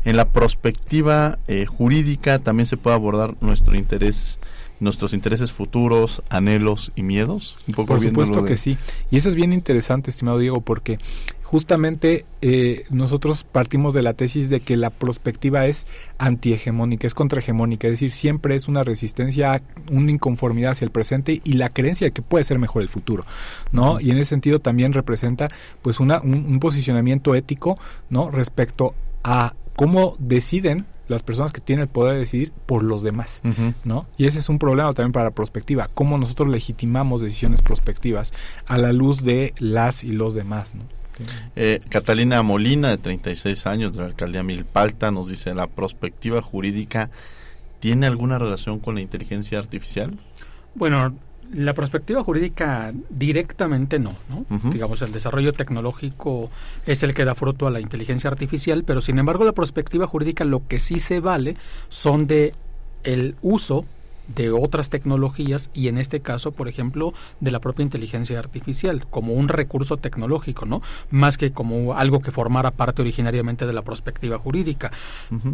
[0.05, 4.39] en la perspectiva jurídica también se puede abordar nuestro interés
[4.79, 7.57] nuestros intereses futuros, anhelos y miedos?
[7.67, 8.77] Un poco Por supuesto que sí.
[9.11, 10.99] Y eso es bien interesante, estimado Diego, porque
[11.43, 15.87] justamente eh, nosotros partimos de la tesis de que la perspectiva es
[16.19, 21.53] antihegemónica, es contrahegemónica, es decir, siempre es una resistencia, una inconformidad hacia el presente y
[21.53, 23.25] la creencia de que puede ser mejor el futuro,
[23.71, 23.99] ¿no?
[23.99, 25.49] Y en ese sentido también representa
[25.81, 28.29] pues una, un posicionamiento ético, ¿no?
[28.29, 33.41] Respecto a cómo deciden las personas que tienen el poder de decidir por los demás,
[33.85, 34.07] ¿no?
[34.17, 38.33] Y ese es un problema también para la prospectiva, cómo nosotros legitimamos decisiones prospectivas
[38.65, 40.83] a la luz de las y los demás, ¿no?
[41.55, 47.09] Eh, Catalina Molina, de 36 años, de la alcaldía Milpalta, nos dice, ¿la prospectiva jurídica
[47.79, 50.19] tiene alguna relación con la inteligencia artificial?
[50.75, 51.15] Bueno,
[51.53, 54.45] la perspectiva jurídica directamente no, ¿no?
[54.71, 56.49] Digamos, el desarrollo tecnológico
[56.85, 60.43] es el que da fruto a la inteligencia artificial, pero sin embargo la perspectiva jurídica
[60.43, 61.57] lo que sí se vale
[61.89, 62.53] son de
[63.03, 63.85] el uso
[64.35, 69.33] de otras tecnologías y en este caso, por ejemplo, de la propia inteligencia artificial como
[69.33, 70.81] un recurso tecnológico, ¿no?
[71.11, 74.91] Más que como algo que formara parte originariamente de la perspectiva jurídica.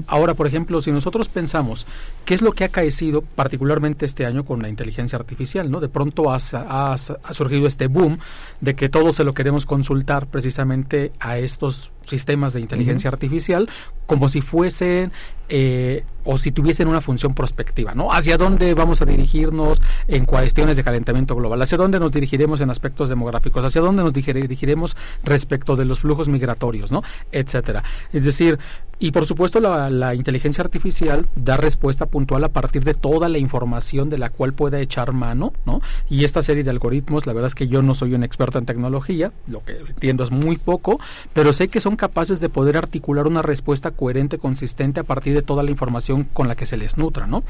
[0.08, 1.88] Ahora, por ejemplo, si nosotros pensamos
[2.26, 5.80] qué es lo que ha caecido particularmente este año con la inteligencia artificial, ¿no?
[5.80, 8.20] De pronto ha, ha surgido este boom
[8.62, 13.70] de que todo se lo queremos consultar precisamente a estos sistemas de inteligencia artificial
[14.06, 15.12] como si fuesen
[15.50, 18.12] eh, o si tuviesen una función prospectiva, ¿no?
[18.12, 22.72] Hacia dónde vamos a dirigirnos en cuestiones de calentamiento global, hacia dónde nos dirigiremos en
[22.72, 27.04] aspectos demográficos, hacia dónde nos dirigiremos respecto de los flujos migratorios, ¿no?
[27.32, 27.84] Etcétera.
[28.12, 28.58] Es decir,
[29.00, 34.10] y por supuesto la, inteligencia artificial da respuesta puntual a partir de toda la información
[34.10, 35.82] de la cual pueda echar mano, ¿no?
[36.10, 38.66] Y esta serie de algoritmos, la verdad es que yo no soy un experto en
[38.66, 41.00] tecnología, lo que entiendo es muy poco,
[41.34, 45.42] pero sé que son capaces de poder articular una respuesta coherente, consistente a partir de
[45.42, 47.44] toda la información con la que se les nutra, ¿no?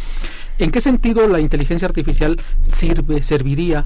[0.57, 3.83] ¿En qué sentido la inteligencia artificial sirve, serviría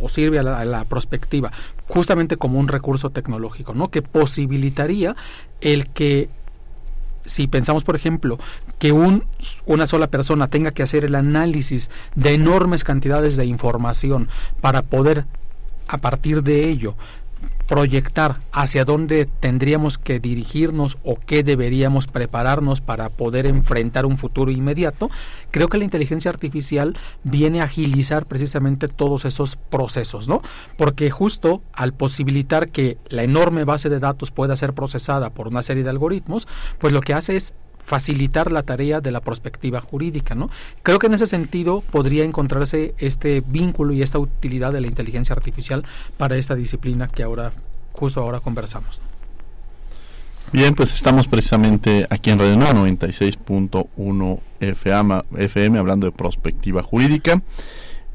[0.00, 1.52] o sirve a la, a la, prospectiva
[1.86, 3.90] justamente como un recurso tecnológico, ¿no?
[3.90, 5.14] Que posibilitaría
[5.60, 6.30] el que
[7.24, 8.38] si pensamos, por ejemplo,
[8.78, 9.24] que un,
[9.66, 14.28] una sola persona tenga que hacer el análisis de enormes cantidades de información
[14.60, 15.24] para poder,
[15.88, 16.94] a partir de ello,
[17.66, 24.50] proyectar hacia dónde tendríamos que dirigirnos o qué deberíamos prepararnos para poder enfrentar un futuro
[24.50, 25.10] inmediato,
[25.50, 30.42] creo que la inteligencia artificial viene a agilizar precisamente todos esos procesos, ¿no?
[30.76, 35.62] Porque justo al posibilitar que la enorme base de datos pueda ser procesada por una
[35.62, 36.48] serie de algoritmos,
[36.78, 40.50] pues lo que hace es facilitar la tarea de la perspectiva jurídica, ¿no?
[40.82, 45.34] Creo que en ese sentido podría encontrarse este vínculo y esta utilidad de la inteligencia
[45.34, 45.84] artificial
[46.16, 47.52] para esta disciplina que ahora
[47.92, 49.00] justo ahora conversamos.
[50.52, 57.40] Bien, pues estamos precisamente aquí en Radio 96.1 FM, FM hablando de perspectiva jurídica,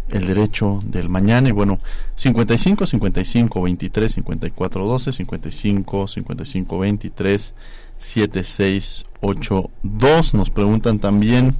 [0.09, 1.79] el derecho del mañana y bueno,
[2.15, 7.53] 55 55 23 54 12 55 55 23
[7.99, 10.33] 7682.
[10.33, 11.55] Nos preguntan también,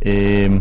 [0.00, 0.60] eh,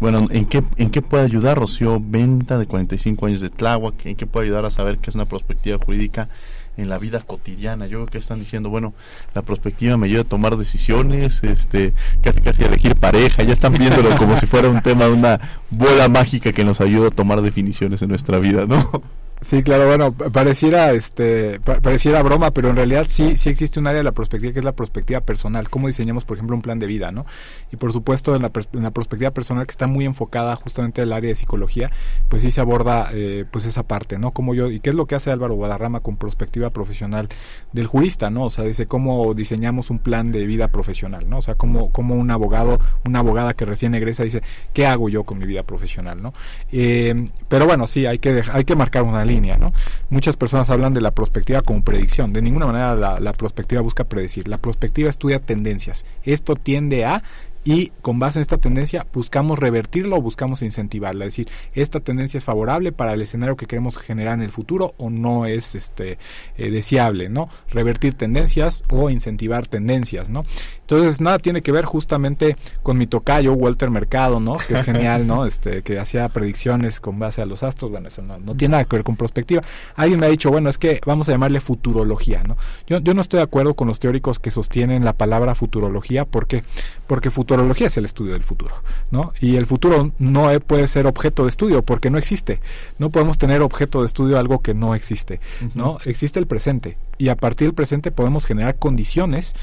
[0.00, 4.06] bueno, ¿en qué, ¿en qué puede ayudar Rocío Venta de 45 años de Tláhuac?
[4.06, 6.28] ¿En qué puede ayudar a saber qué es una perspectiva jurídica
[6.76, 7.86] en la vida cotidiana?
[7.86, 8.92] Yo creo que están diciendo, bueno,
[9.34, 11.92] la perspectiva me ayuda a tomar decisiones, este,
[12.22, 15.40] casi casi a elegir pareja, ya están viéndolo como si fuera un tema de una
[15.70, 19.02] bola mágica que nos ayuda a tomar definiciones en nuestra vida, ¿no?
[19.44, 23.98] Sí, claro, bueno, pareciera este pareciera broma, pero en realidad sí sí existe un área
[23.98, 26.86] de la perspectiva que es la perspectiva personal, cómo diseñamos, por ejemplo, un plan de
[26.86, 27.26] vida, ¿no?
[27.70, 31.08] Y por supuesto, en la, en la perspectiva personal que está muy enfocada justamente en
[31.08, 31.90] el área de psicología,
[32.30, 34.30] pues sí se aborda eh, pues esa parte, ¿no?
[34.30, 37.28] Como yo y qué es lo que hace Álvaro Guadarrama con perspectiva profesional
[37.74, 38.46] del jurista, ¿no?
[38.46, 41.36] O sea, dice cómo diseñamos un plan de vida profesional, ¿no?
[41.36, 45.24] O sea, cómo como un abogado, una abogada que recién egresa dice, ¿qué hago yo
[45.24, 46.32] con mi vida profesional, ¿no?
[46.72, 49.72] Eh, pero bueno, sí, hay que hay que marcar una línea ¿no?
[50.10, 52.32] Muchas personas hablan de la prospectiva como predicción.
[52.32, 54.48] De ninguna manera la, la prospectiva busca predecir.
[54.48, 56.04] La prospectiva estudia tendencias.
[56.24, 57.22] Esto tiende a
[57.64, 62.38] y con base en esta tendencia buscamos revertirla o buscamos incentivarla, es decir, esta tendencia
[62.38, 66.18] es favorable para el escenario que queremos generar en el futuro o no es este
[66.56, 67.48] eh, deseable, ¿no?
[67.70, 70.44] Revertir tendencias o incentivar tendencias, ¿no?
[70.80, 74.56] Entonces, nada tiene que ver justamente con mi tocayo Walter Mercado, ¿no?
[74.56, 75.46] Que es genial, ¿no?
[75.46, 78.84] Este que hacía predicciones con base a los astros, bueno, eso no, no tiene nada
[78.84, 79.62] que ver con prospectiva.
[79.96, 82.56] Alguien me ha dicho, bueno, es que vamos a llamarle futurología, ¿no?
[82.86, 86.46] Yo, yo no estoy de acuerdo con los teóricos que sostienen la palabra futurología, ¿por
[86.46, 86.62] qué?
[87.06, 88.74] Porque futurología es el estudio del futuro,
[89.10, 89.32] ¿no?
[89.40, 92.60] Y el futuro no puede ser objeto de estudio porque no existe.
[92.98, 95.40] No podemos tener objeto de estudio algo que no existe,
[95.74, 95.98] ¿no?
[96.04, 99.54] Existe el presente y a partir del presente podemos generar condiciones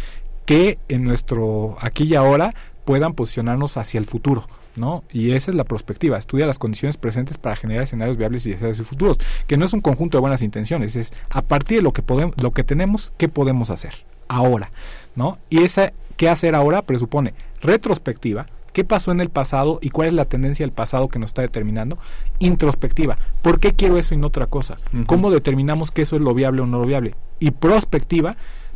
[0.45, 2.53] que en nuestro aquí y ahora
[2.85, 4.47] puedan posicionarnos hacia el futuro.
[4.75, 5.03] ¿no?
[5.11, 8.79] Y esa es la perspectiva, estudia las condiciones presentes para generar escenarios viables y deseados
[8.79, 11.91] y futuros, que no es un conjunto de buenas intenciones, es a partir de lo
[11.91, 13.93] que podemos, lo que tenemos, qué podemos hacer
[14.29, 14.71] ahora,
[15.15, 15.39] ¿no?
[15.49, 20.13] Y esa qué hacer ahora presupone retrospectiva, qué pasó en el pasado y cuál es
[20.13, 21.97] la tendencia del pasado que nos está determinando.
[22.37, 24.75] Introspectiva, ¿por qué quiero eso y no otra cosa?
[25.07, 27.15] ¿Cómo determinamos que eso es lo viable o no lo viable?
[27.39, 28.35] Y prospectiva,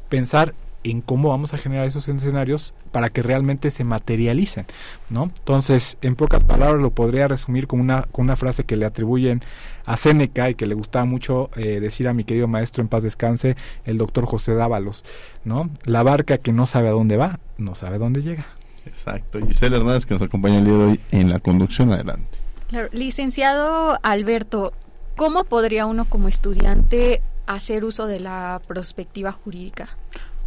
[0.10, 0.56] pensar
[0.86, 4.66] en cómo vamos a generar esos escenarios para que realmente se materialicen,
[5.10, 5.24] ¿no?
[5.24, 9.42] Entonces, en pocas palabras lo podría resumir con una, con una frase que le atribuyen
[9.86, 13.04] a Séneca y que le gustaba mucho eh, decir a mi querido maestro en paz
[13.04, 15.04] descanse, el doctor José Dávalos,
[15.44, 15.70] ¿no?
[15.86, 18.46] La barca que no sabe a dónde va, no sabe a dónde llega.
[18.86, 19.40] Exacto.
[19.46, 21.92] Gisela Hernández que nos acompaña el día de hoy en la conducción.
[21.92, 22.38] Adelante.
[22.68, 22.90] Claro.
[22.92, 24.74] Licenciado Alberto,
[25.16, 29.90] ¿cómo podría uno como estudiante hacer uso de la perspectiva jurídica?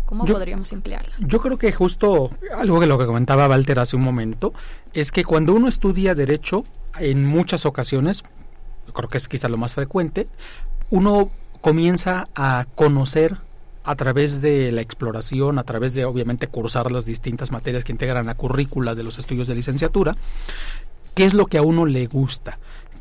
[0.08, 1.14] ¿Cómo podríamos emplearla?
[1.18, 4.54] Yo creo que justo algo que lo que comentaba Walter hace un momento
[4.94, 6.64] es que cuando uno estudia derecho,
[6.98, 8.24] en muchas ocasiones,
[8.94, 10.26] creo que es quizá lo más frecuente,
[10.88, 13.36] uno comienza a conocer
[13.84, 18.24] a través de la exploración, a través de obviamente cursar las distintas materias que integran
[18.24, 20.16] la currícula de los estudios de licenciatura,
[21.14, 22.58] qué es lo que a uno le gusta,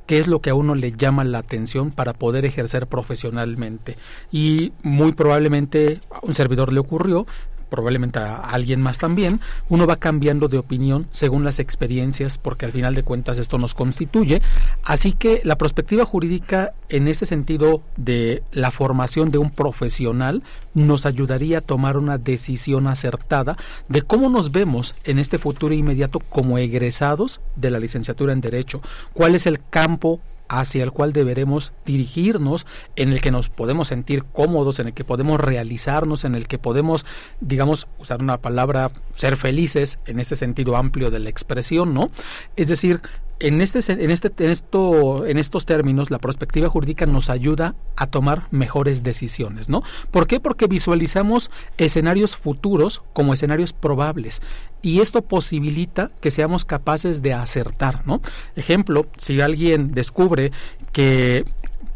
[0.07, 3.97] qué es lo que a uno le llama la atención para poder ejercer profesionalmente.
[4.31, 7.27] Y muy probablemente a un servidor le ocurrió
[7.69, 12.71] probablemente a alguien más también, uno va cambiando de opinión según las experiencias, porque al
[12.71, 14.41] final de cuentas esto nos constituye.
[14.83, 21.05] Así que la perspectiva jurídica, en este sentido de la formación de un profesional, nos
[21.05, 23.57] ayudaría a tomar una decisión acertada
[23.89, 28.81] de cómo nos vemos en este futuro inmediato como egresados de la licenciatura en Derecho,
[29.13, 34.23] cuál es el campo hacia el cual deberemos dirigirnos, en el que nos podemos sentir
[34.23, 37.05] cómodos, en el que podemos realizarnos, en el que podemos,
[37.41, 42.11] digamos, usar una palabra, ser felices en este sentido amplio de la expresión, ¿no?
[42.55, 43.01] Es decir,
[43.39, 48.07] en este en este en esto en estos términos la perspectiva jurídica nos ayuda a
[48.07, 49.83] tomar mejores decisiones, ¿no?
[50.11, 50.39] ¿Por qué?
[50.39, 54.41] Porque visualizamos escenarios futuros como escenarios probables
[54.81, 58.21] y esto posibilita que seamos capaces de acertar, ¿no?
[58.55, 60.51] Ejemplo, si alguien descubre
[60.91, 61.45] que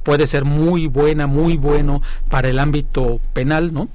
[0.03, 3.89] puede ser muy buena, muy bueno para el ámbito penal, ¿no?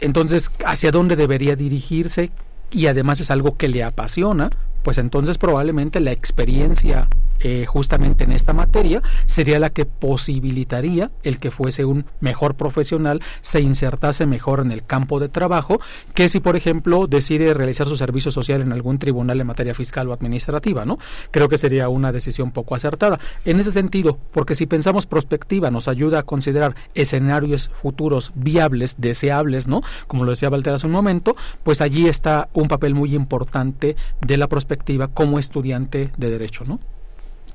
[0.00, 2.30] Entonces, ¿hacia dónde debería dirigirse?
[2.70, 4.50] Y además es algo que le apasiona,
[4.84, 7.08] pues entonces probablemente la experiencia
[7.46, 13.20] eh, justamente en esta materia sería la que posibilitaría el que fuese un mejor profesional,
[13.42, 15.78] se insertase mejor en el campo de trabajo,
[16.14, 20.08] que si por ejemplo decide realizar su servicio social en algún tribunal en materia fiscal
[20.08, 20.98] o administrativa, ¿no?
[21.32, 23.18] Creo que sería una decisión poco acertada.
[23.44, 29.68] En ese sentido, porque si pensamos prospectiva nos ayuda a considerar escenarios futuros viables, deseables,
[29.68, 29.82] ¿no?
[30.06, 34.36] Como lo decía Valter hace un momento, pues allí está un papel muy importante de
[34.38, 36.80] la prospectiva como estudiante de derecho, ¿no?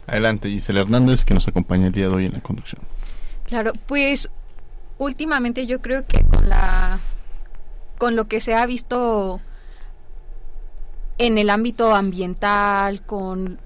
[0.10, 2.82] Adelante, Gisela Hernández, que nos acompaña el día de hoy en la conducción.
[3.46, 4.30] Claro, pues
[4.98, 7.00] últimamente yo creo que con la
[7.98, 9.42] con lo que se ha visto
[11.18, 13.60] en el ámbito ambiental, con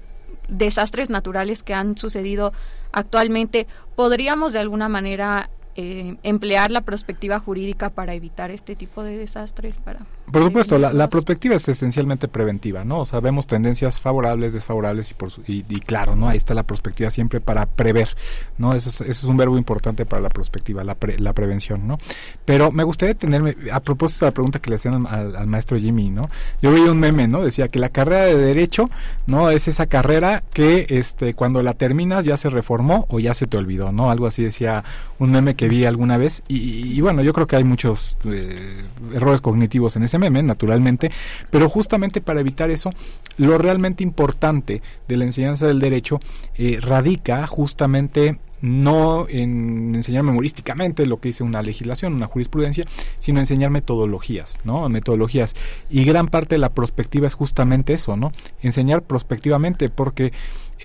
[0.48, 2.52] desastres naturales que han sucedido
[2.92, 9.16] actualmente, podríamos de alguna manera eh, emplear la perspectiva jurídica para evitar este tipo de
[9.16, 10.00] desastres para
[10.30, 15.10] por supuesto la, la, perspectiva es esencialmente preventiva no o sea vemos tendencias favorables desfavorables
[15.10, 18.08] y por y, claro no ahí está la perspectiva siempre para prever
[18.56, 21.98] no eso es, eso es un verbo importante para la perspectiva la, la prevención no
[22.44, 25.78] pero me gustaría tenerme a propósito de la pregunta que le hacían al, al, maestro
[25.78, 26.28] Jimmy no
[26.62, 28.88] yo veía un meme no decía que la carrera de derecho
[29.26, 33.46] no es esa carrera que este cuando la terminas ya se reformó o ya se
[33.46, 34.84] te olvidó no algo así decía
[35.18, 38.84] un meme que vi alguna vez y, y bueno yo creo que hay muchos eh,
[39.14, 41.10] errores cognitivos en ese meme naturalmente
[41.50, 42.90] pero justamente para evitar eso
[43.36, 46.20] lo realmente importante de la enseñanza del derecho
[46.56, 52.86] eh, radica justamente no en enseñar memorísticamente lo que dice una legislación, una jurisprudencia,
[53.18, 54.88] sino enseñar metodologías, ¿no?
[54.88, 55.54] Metodologías.
[55.90, 58.32] Y gran parte de la prospectiva es justamente eso, ¿no?
[58.62, 60.32] Enseñar prospectivamente, porque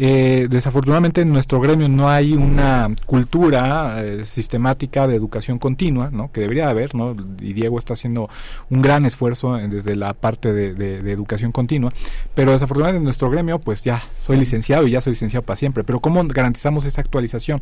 [0.02, 6.32] eh, desafortunadamente en nuestro gremio no hay una cultura eh, sistemática de educación continua, ¿no?
[6.32, 7.18] Que debería haber, ¿no?
[7.42, 8.30] Y Diego está haciendo
[8.70, 11.92] un gran esfuerzo desde la parte de, educación continua,
[12.34, 15.84] pero desafortunadamente en nuestro gremio, pues ya soy licenciado y ya soy licenciado para siempre.
[15.84, 17.60] Pero ¿cómo garantizamos esa actualización?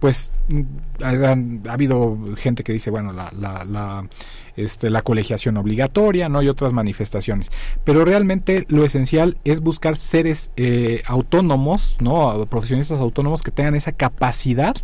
[0.00, 0.62] Pues mm,
[1.04, 4.08] ha, ha habido gente que dice, bueno, la, la, la
[4.56, 6.42] este, la colegiación obligatoria, ¿no?
[6.42, 7.50] Y otras manifestaciones.
[7.84, 12.46] Pero realmente lo esencial es buscar seres eh, autónomos, ¿no?
[12.46, 14.76] Profesionistas autónomos que tengan esa capacidad,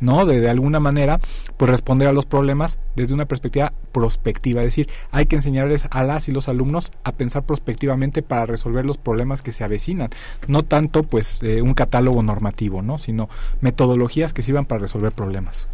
[0.00, 0.26] ¿no?
[0.26, 1.20] De, de alguna manera,
[1.56, 4.60] pues responder a los problemas desde una perspectiva prospectiva.
[4.60, 8.84] Es decir, hay que enseñarles a las y los alumnos a pensar prospectivamente para resolver
[8.84, 10.10] los problemas que se avecinan.
[10.46, 12.98] No tanto, pues, eh, un catálogo normativo, ¿no?
[12.98, 13.28] Sino
[13.60, 15.68] metodologías que sirvan para resolver problemas.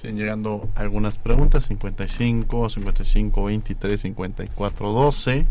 [0.00, 1.64] Siguen llegando algunas preguntas.
[1.64, 5.46] 55, 55, 23, 54, 12.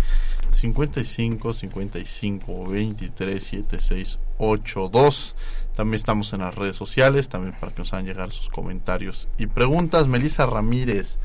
[0.51, 5.35] 55, 55, 23, 76, 8, 2.
[5.75, 9.47] También estamos en las redes sociales, también para que nos hagan llegar sus comentarios y
[9.47, 10.07] preguntas.
[10.07, 11.19] Melissa Ramírez,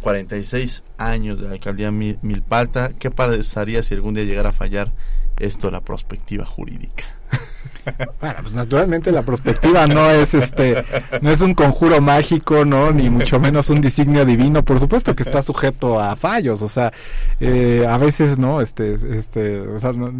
[0.00, 2.94] 46 años de la alcaldía Milpalta.
[2.98, 4.90] ¿Qué pasaría si algún día llegara a fallar
[5.38, 7.19] esto, la perspectiva jurídica?
[8.20, 10.84] Bueno, pues naturalmente la perspectiva no es este,
[11.20, 14.64] no es un conjuro mágico, no, ni mucho menos un designio divino.
[14.64, 16.92] Por supuesto que está sujeto a fallos, o sea,
[17.40, 20.12] eh, a veces no, este, este, o sea, no,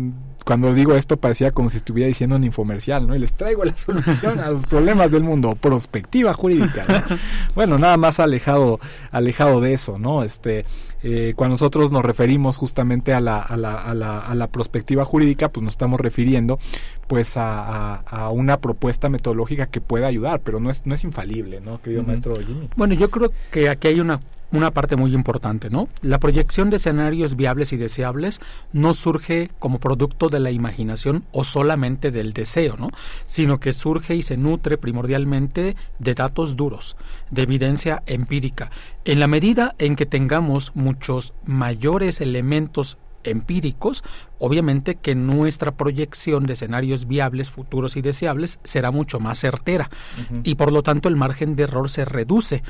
[0.45, 3.15] cuando digo esto parecía como si estuviera diciendo un infomercial, ¿no?
[3.15, 6.85] Y les traigo la solución a los problemas del mundo, perspectiva jurídica.
[6.89, 7.17] ¿no?
[7.55, 8.81] Bueno, nada más alejado,
[9.11, 10.23] alejado de eso, ¿no?
[10.23, 10.65] Este,
[11.03, 15.05] eh, cuando nosotros nos referimos justamente a la, a la, a la, a la perspectiva
[15.05, 16.59] jurídica, pues nos estamos refiriendo
[17.07, 21.03] pues a, a, a, una propuesta metodológica que pueda ayudar, pero no es, no es
[21.05, 22.09] infalible, ¿no, querido uh -huh.
[22.09, 22.69] maestro Jimmy?
[22.77, 24.21] Bueno, yo creo que aquí hay una
[24.53, 25.89] una parte muy importante, ¿no?
[26.03, 28.41] La proyección de escenarios viables y deseables
[28.73, 32.89] no surge como producto de la imaginación o solamente del deseo, ¿no?
[33.27, 36.97] Sino que surge y se nutre primordialmente de datos duros,
[37.31, 38.71] de evidencia empírica.
[39.05, 44.03] En la medida en que tengamos muchos mayores elementos empíricos,
[44.39, 50.35] obviamente que nuestra proyección de escenarios viables, futuros y deseables será mucho más certera uh
[50.35, 50.41] -huh.
[50.45, 52.63] y por lo tanto el margen de error se reduce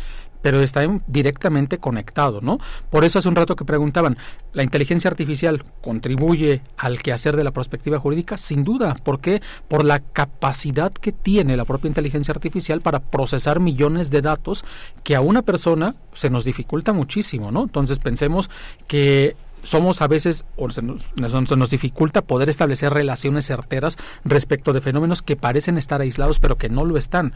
[0.42, 2.58] pero está directamente conectado, ¿no?
[2.90, 4.16] Por eso hace un rato que preguntaban,
[4.52, 8.38] ¿la inteligencia artificial contribuye al quehacer de la perspectiva jurídica?
[8.38, 9.42] Sin duda, ¿por qué?
[9.68, 14.64] Por la capacidad que tiene la propia inteligencia artificial para procesar millones de datos
[15.04, 17.62] que a una persona se nos dificulta muchísimo, ¿no?
[17.62, 18.50] Entonces pensemos
[18.86, 21.02] que somos a veces, o se nos,
[21.48, 26.56] se nos, dificulta poder establecer relaciones certeras respecto de fenómenos que parecen estar aislados, pero
[26.56, 27.32] que no lo están.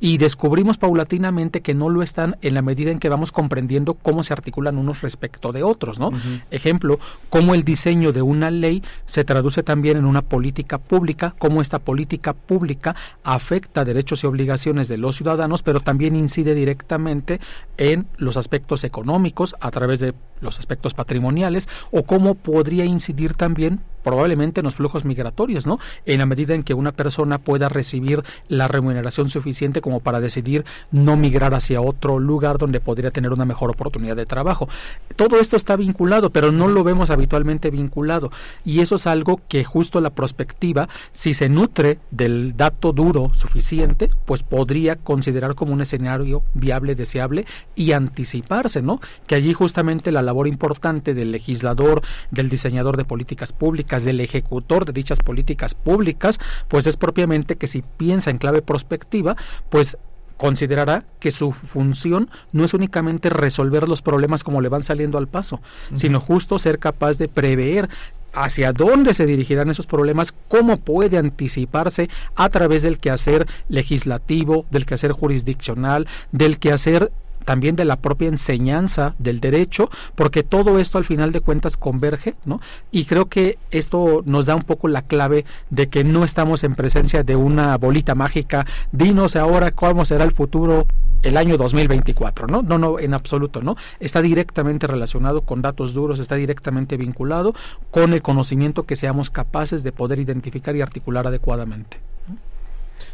[0.00, 4.22] Y descubrimos paulatinamente que no lo están en la medida en que vamos comprendiendo cómo
[4.22, 6.12] se articulan unos respecto de otros, ¿no?
[6.50, 7.00] Ejemplo,
[7.30, 11.80] cómo el diseño de una ley se traduce también en una política pública, cómo esta
[11.80, 17.40] política pública afecta derechos y obligaciones de los ciudadanos, pero también incide directamente
[17.76, 23.80] en los aspectos económicos a través de los aspectos patrimoniales o cómo podría incidir también
[24.02, 25.78] probablemente en los flujos migratorios, ¿no?
[26.06, 30.64] En la medida en que una persona pueda recibir la remuneración suficiente como para decidir
[30.90, 34.68] no migrar hacia otro lugar donde podría tener una mejor oportunidad de trabajo.
[35.16, 38.30] Todo esto está vinculado, pero no lo vemos habitualmente vinculado.
[38.64, 44.10] Y eso es algo que justo la prospectiva, si se nutre del dato duro suficiente,
[44.24, 49.00] pues podría considerar como un escenario viable, deseable y anticiparse, ¿no?
[49.26, 54.84] Que allí justamente la labor importante del legislador, del diseñador de políticas públicas, del ejecutor
[54.84, 59.36] de dichas políticas públicas, pues es propiamente que si piensa en clave prospectiva,
[59.70, 59.96] pues
[60.36, 65.26] considerará que su función no es únicamente resolver los problemas como le van saliendo al
[65.26, 65.60] paso,
[65.94, 67.88] sino justo ser capaz de prever
[68.32, 74.86] hacia dónde se dirigirán esos problemas, cómo puede anticiparse a través del quehacer legislativo, del
[74.86, 77.10] quehacer jurisdiccional, del quehacer
[77.44, 82.34] también de la propia enseñanza del derecho, porque todo esto al final de cuentas converge,
[82.44, 82.60] ¿no?
[82.90, 86.74] Y creo que esto nos da un poco la clave de que no estamos en
[86.74, 90.86] presencia de una bolita mágica, dinos ahora cómo será el futuro
[91.22, 92.62] el año 2024, ¿no?
[92.62, 93.76] No, no, en absoluto, ¿no?
[94.00, 97.54] Está directamente relacionado con datos duros, está directamente vinculado
[97.90, 101.98] con el conocimiento que seamos capaces de poder identificar y articular adecuadamente.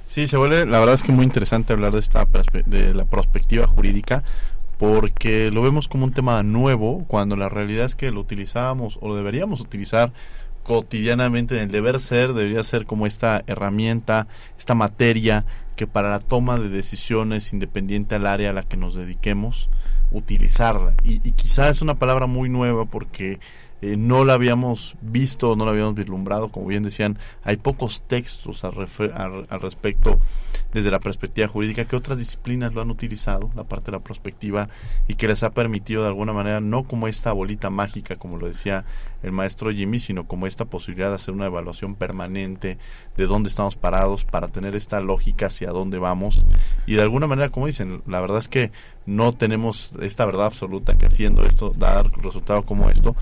[0.07, 2.26] Sí, se vuelve, la verdad es que muy interesante hablar de esta
[2.66, 4.22] de la perspectiva jurídica
[4.78, 9.09] porque lo vemos como un tema nuevo cuando la realidad es que lo utilizábamos o
[9.09, 10.12] lo deberíamos utilizar
[10.62, 14.26] cotidianamente en el deber ser, debería ser como esta herramienta,
[14.59, 15.44] esta materia
[15.76, 19.68] que para la toma de decisiones independiente al área a la que nos dediquemos,
[20.11, 20.94] utilizarla.
[21.05, 23.38] Y, y quizá es una palabra muy nueva porque
[23.85, 28.64] eh, no la habíamos visto, no la habíamos vislumbrado, como bien decían, hay pocos textos
[28.64, 28.72] al,
[29.51, 30.18] al, respecto
[30.72, 34.70] desde la perspectiva jurídica que otras disciplinas lo han utilizado, la parte de la perspectiva,
[35.07, 38.47] y que les ha permitido de alguna manera, no como esta bolita mágica, como lo
[38.47, 38.87] decía
[39.22, 42.78] el maestro Jimmy, sino como esta posibilidad de hacer una evaluación permanente
[43.18, 46.43] de dónde estamos parados para tener esta lógica hacia dónde vamos.
[46.87, 48.72] Y de alguna manera, como dicen, la verdad es que
[49.05, 53.14] no tenemos esta verdad absoluta que haciendo esto, dar resultado como esto,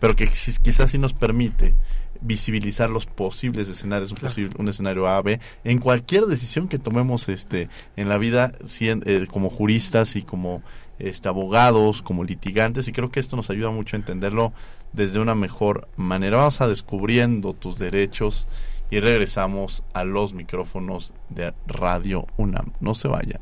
[0.00, 1.74] pero que quizás sí nos permite
[2.20, 7.28] visibilizar los posibles escenarios, un, posible, un escenario A, B, en cualquier decisión que tomemos
[7.28, 10.62] este en la vida eh, como juristas y como
[10.98, 14.52] este, abogados, como litigantes, y creo que esto nos ayuda mucho a entenderlo
[14.92, 16.38] desde una mejor manera.
[16.38, 18.48] Vamos a descubriendo tus derechos
[18.90, 22.72] y regresamos a los micrófonos de Radio UNAM.
[22.80, 23.40] No se vayan.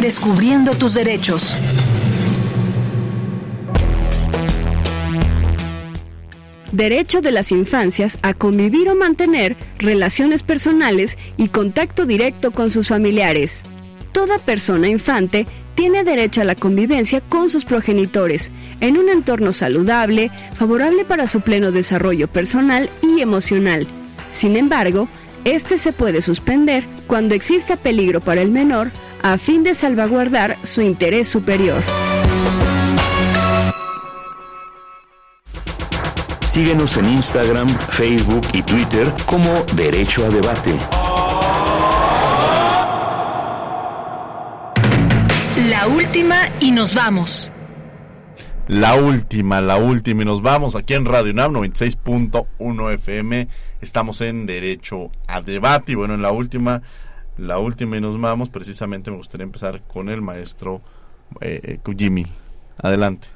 [0.00, 1.56] Descubriendo tus derechos.
[6.72, 12.88] Derecho de las infancias a convivir o mantener relaciones personales y contacto directo con sus
[12.88, 13.62] familiares.
[14.12, 18.50] Toda persona infante tiene derecho a la convivencia con sus progenitores
[18.80, 23.86] en un entorno saludable, favorable para su pleno desarrollo personal y emocional.
[24.32, 25.08] Sin embargo,
[25.44, 28.90] este se puede suspender cuando exista peligro para el menor
[29.22, 31.82] a fin de salvaguardar su interés superior.
[36.50, 40.74] Síguenos en Instagram, Facebook y Twitter como Derecho a Debate.
[45.68, 47.52] La última y nos vamos.
[48.66, 53.46] La última, la última y nos vamos aquí en Radio NAM 96.1 FM.
[53.80, 56.82] Estamos en Derecho a Debate y bueno, en la última,
[57.38, 60.82] la última y nos vamos, precisamente me gustaría empezar con el maestro
[61.40, 62.26] eh, eh Jimmy.
[62.76, 63.28] Adelante.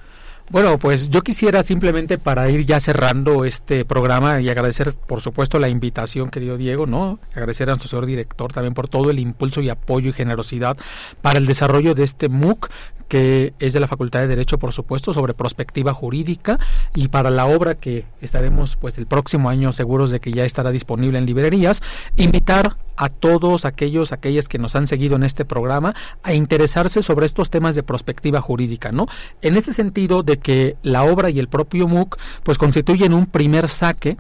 [0.50, 5.58] Bueno, pues yo quisiera simplemente para ir ya cerrando este programa y agradecer, por supuesto,
[5.58, 7.18] la invitación, querido Diego, ¿no?
[7.32, 10.76] Agradecer a nuestro señor director también por todo el impulso y apoyo y generosidad
[11.22, 12.68] para el desarrollo de este MOOC
[13.08, 16.58] que es de la Facultad de Derecho, por supuesto, sobre prospectiva jurídica
[16.94, 20.70] y para la obra que estaremos pues el próximo año seguros de que ya estará
[20.70, 21.82] disponible en librerías,
[22.16, 27.26] invitar a todos aquellos, aquellas que nos han seguido en este programa a interesarse sobre
[27.26, 29.06] estos temas de prospectiva jurídica, ¿no?
[29.42, 33.68] En este sentido de que la obra y el propio MOOC pues constituyen un primer
[33.68, 34.16] saque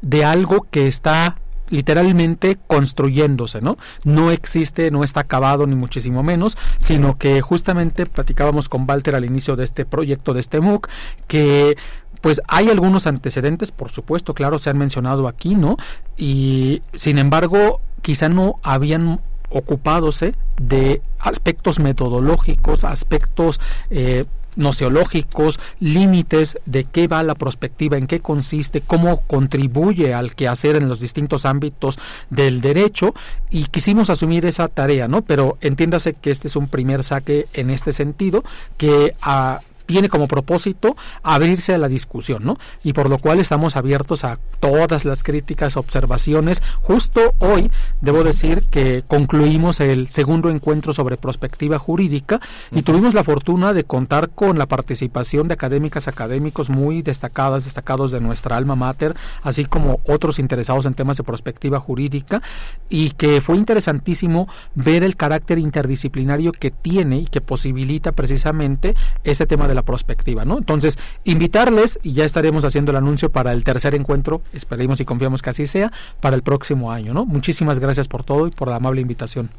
[0.00, 1.36] de algo que está
[1.74, 3.76] literalmente construyéndose, ¿no?
[4.04, 9.24] No existe, no está acabado ni muchísimo menos, sino que justamente platicábamos con Walter al
[9.24, 10.88] inicio de este proyecto, de este MOOC,
[11.26, 11.76] que
[12.20, 15.76] pues hay algunos antecedentes, por supuesto, claro, se han mencionado aquí, ¿no?
[16.16, 19.20] Y sin embargo, quizá no habían
[19.50, 23.60] ocupadose de aspectos metodológicos, aspectos
[23.90, 24.24] eh,
[24.56, 30.88] nociológicos, límites de qué va la prospectiva, en qué consiste, cómo contribuye al quehacer en
[30.88, 31.98] los distintos ámbitos
[32.30, 33.14] del derecho
[33.50, 35.22] y quisimos asumir esa tarea, ¿no?
[35.22, 38.44] Pero entiéndase que este es un primer saque en este sentido
[38.76, 42.58] que a tiene como propósito abrirse a la discusión, ¿no?
[42.82, 46.62] Y por lo cual estamos abiertos a todas las críticas, observaciones.
[46.80, 47.70] Justo hoy
[48.00, 53.84] debo decir que concluimos el segundo encuentro sobre prospectiva jurídica y tuvimos la fortuna de
[53.84, 59.64] contar con la participación de académicas, académicos muy destacadas, destacados de nuestra alma mater, así
[59.64, 62.42] como otros interesados en temas de prospectiva jurídica
[62.88, 69.46] y que fue interesantísimo ver el carácter interdisciplinario que tiene y que posibilita precisamente ese
[69.46, 70.58] tema de la prospectiva, ¿no?
[70.58, 75.42] Entonces, invitarles y ya estaremos haciendo el anuncio para el tercer encuentro, esperemos y confiamos
[75.42, 77.26] que así sea, para el próximo año, ¿no?
[77.26, 79.50] Muchísimas gracias por todo y por la amable invitación.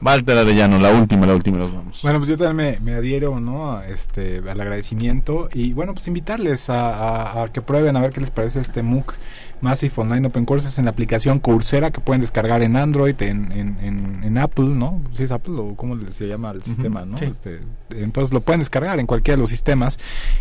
[0.00, 2.00] Walter Arellano, la última, la última, nos vamos.
[2.02, 3.80] Bueno, pues yo también me, adhiero, ¿no?
[3.82, 8.30] Este, al agradecimiento y bueno, pues invitarles a, a, que prueben a ver qué les
[8.30, 9.14] parece este MOOC
[9.60, 14.22] Massive Online Open Courses en la aplicación Coursera que pueden descargar en Android, en, en,
[14.22, 15.00] en, Apple, ¿no?
[15.14, 17.16] Si es Apple o cómo se llama el sistema, ¿no?
[17.16, 19.98] Este, entonces lo pueden descargar en cualquiera de los sistemas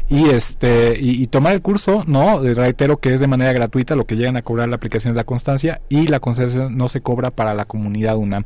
[0.10, 2.42] y este y, tomar el curso, ¿no?
[2.42, 5.24] Reitero que es de manera gratuita, lo que llegan a cobrar la aplicación es la
[5.24, 8.44] constancia y la constancia no se cobra para la comunidad UNAM.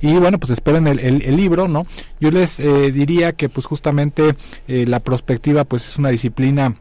[0.00, 1.86] Y bueno, pues esperen el, el, libro, ¿no?
[2.20, 4.34] Yo les eh, diría que pues justamente
[4.68, 6.76] eh, la prospectiva pues es una disciplina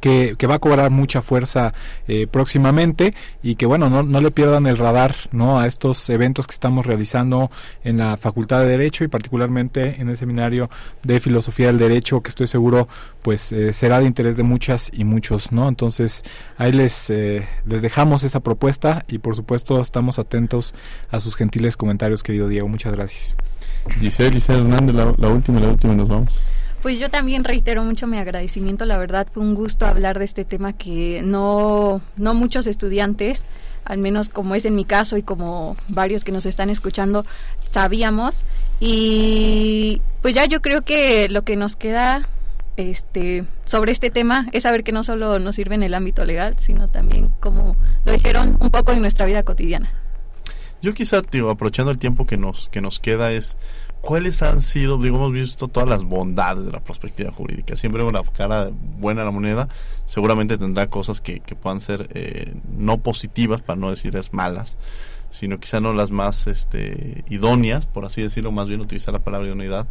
[0.00, 1.74] que, va a cobrar mucha fuerza
[2.06, 5.60] eh, próximamente y que bueno, no, no, le pierdan el radar ¿no?
[5.60, 7.50] a estos eventos que estamos realizando
[7.84, 10.70] en la Facultad de Derecho y particularmente en el seminario
[11.02, 12.88] de Filosofía del Derecho que estoy seguro
[13.22, 15.68] pues eh, será de interés de muchas y muchos, ¿no?
[15.68, 16.22] Entonces
[16.56, 20.74] ahí les, eh, les dejamos esa propuesta y por supuesto estamos atentos
[21.10, 22.68] a sus gentiles comentarios, querido Diego.
[22.68, 23.34] Muchas gracias.
[24.00, 26.32] Giselle, Giselle Hernández, la, la última, la última, nos vamos.
[26.82, 30.44] Pues yo también reitero mucho mi agradecimiento, la verdad fue un gusto hablar de este
[30.44, 33.44] tema que no, no muchos estudiantes,
[33.84, 37.26] al menos como es en mi caso y como varios que nos están escuchando,
[37.58, 38.44] sabíamos.
[38.78, 42.28] Y pues ya yo creo que lo que nos queda
[42.76, 46.54] este, sobre este tema es saber que no solo nos sirve en el ámbito legal,
[46.58, 49.92] sino también, como lo dijeron, un poco en nuestra vida cotidiana.
[50.80, 53.56] Yo quizá, digo, aprovechando el tiempo que nos, que nos queda, es
[54.00, 57.76] ¿cuáles han sido, digo, hemos visto todas las bondades de la perspectiva jurídica?
[57.76, 59.68] Siempre una cara buena a la moneda,
[60.06, 64.76] seguramente tendrá cosas que, que puedan ser eh, no positivas, para no decir es malas,
[65.30, 69.48] sino quizá no las más este, idóneas, por así decirlo, más bien utilizar la palabra
[69.48, 69.86] idoneidad,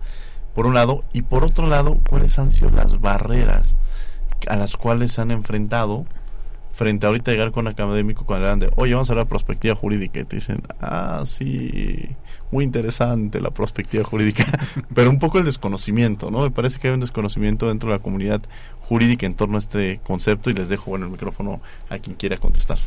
[0.56, 3.78] por un lado, y por otro lado, ¿cuáles han sido las barreras
[4.48, 6.06] a las cuales se han enfrentado
[6.74, 9.32] frente a ahorita llegar con un académico cuando eran de, oye, vamos a hablar de
[9.32, 12.10] perspectiva jurídica, y te dicen, ah, sí,
[12.52, 14.46] muy interesante la perspectiva jurídica,
[14.96, 16.42] pero un poco el desconocimiento, ¿no?
[16.42, 18.42] Me parece que hay un desconocimiento dentro de la comunidad
[18.82, 22.38] jurídica en torno a este concepto y les dejo, bueno, el micrófono a quien quiera
[22.38, 22.78] contestar.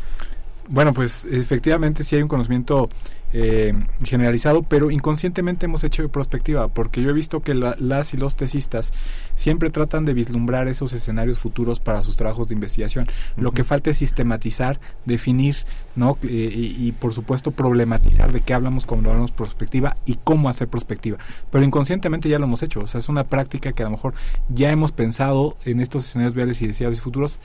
[0.70, 2.88] Bueno, pues efectivamente sí hay un conocimiento
[3.32, 8.36] eh, generalizado, pero inconscientemente hemos hecho prospectiva, porque yo he visto que las y los
[8.36, 8.92] tesistas
[9.34, 13.08] siempre tratan de vislumbrar esos escenarios futuros para sus trabajos de investigación.
[13.36, 15.56] Lo que falta es sistematizar, definir,
[15.96, 16.18] ¿no?
[16.22, 21.18] Eh, y, por supuesto problematizar de qué hablamos cuando hablamos prospectiva y cómo hacer prospectiva.
[21.50, 24.14] Pero inconscientemente ya lo hemos hecho, o sea, es una práctica que a lo mejor
[24.48, 27.40] ya hemos pensado en estos escenarios reales y deseados futuros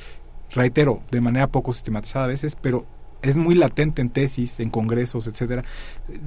[0.52, 2.86] reitero, de manera poco sistematizada a veces, pero
[3.26, 5.64] es muy latente en tesis, en congresos, etcétera,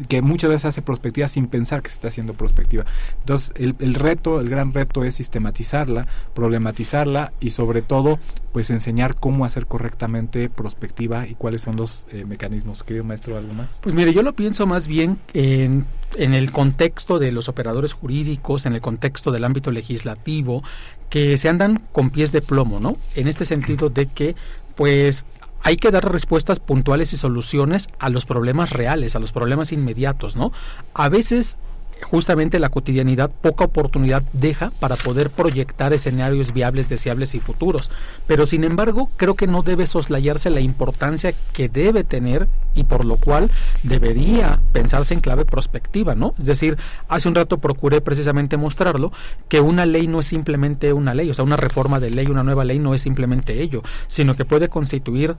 [0.08, 2.84] que muchas veces hace prospectiva sin pensar que se está haciendo prospectiva.
[3.20, 8.18] Entonces, el, el, reto, el gran reto es sistematizarla, problematizarla y sobre todo,
[8.52, 12.82] pues enseñar cómo hacer correctamente prospectiva y cuáles son los eh, mecanismos.
[12.82, 13.78] Querido maestro, ¿algo más?
[13.82, 15.86] Pues mire, yo lo pienso más bien en,
[16.16, 20.64] en el contexto de los operadores jurídicos, en el contexto del ámbito legislativo,
[21.10, 22.96] que se andan con pies de plomo, ¿no?
[23.14, 24.34] En este sentido de que
[24.76, 25.24] pues
[25.62, 30.36] hay que dar respuestas puntuales y soluciones a los problemas reales, a los problemas inmediatos,
[30.36, 30.52] ¿no?
[30.94, 31.58] A veces
[32.02, 37.90] justamente la cotidianidad poca oportunidad deja para poder proyectar escenarios viables, deseables y futuros.
[38.26, 43.04] Pero sin embargo, creo que no debe soslayarse la importancia que debe tener y por
[43.04, 43.50] lo cual
[43.82, 46.34] debería pensarse en clave prospectiva, ¿no?
[46.38, 46.78] Es decir,
[47.08, 49.12] hace un rato procuré precisamente mostrarlo
[49.48, 52.44] que una ley no es simplemente una ley, o sea, una reforma de ley, una
[52.44, 55.36] nueva ley no es simplemente ello, sino que puede constituir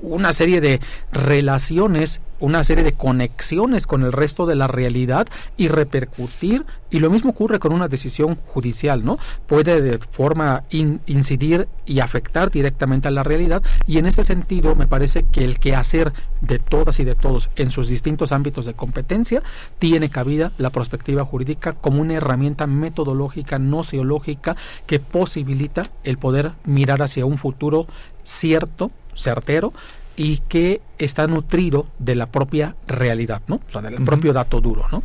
[0.00, 0.80] una serie de
[1.12, 5.26] relaciones, una serie de conexiones con el resto de la realidad
[5.56, 9.18] y repercutir, y lo mismo ocurre con una decisión judicial, ¿no?
[9.46, 14.86] Puede de forma incidir y afectar directamente a la realidad, y en ese sentido me
[14.86, 19.42] parece que el quehacer de todas y de todos en sus distintos ámbitos de competencia
[19.78, 26.52] tiene cabida la perspectiva jurídica como una herramienta metodológica, no seológica, que posibilita el poder
[26.64, 27.86] mirar hacia un futuro
[28.22, 29.72] cierto, certero,
[30.16, 33.56] y que está nutrido de la propia realidad, ¿no?
[33.56, 35.02] O sea, del propio dato duro, ¿no?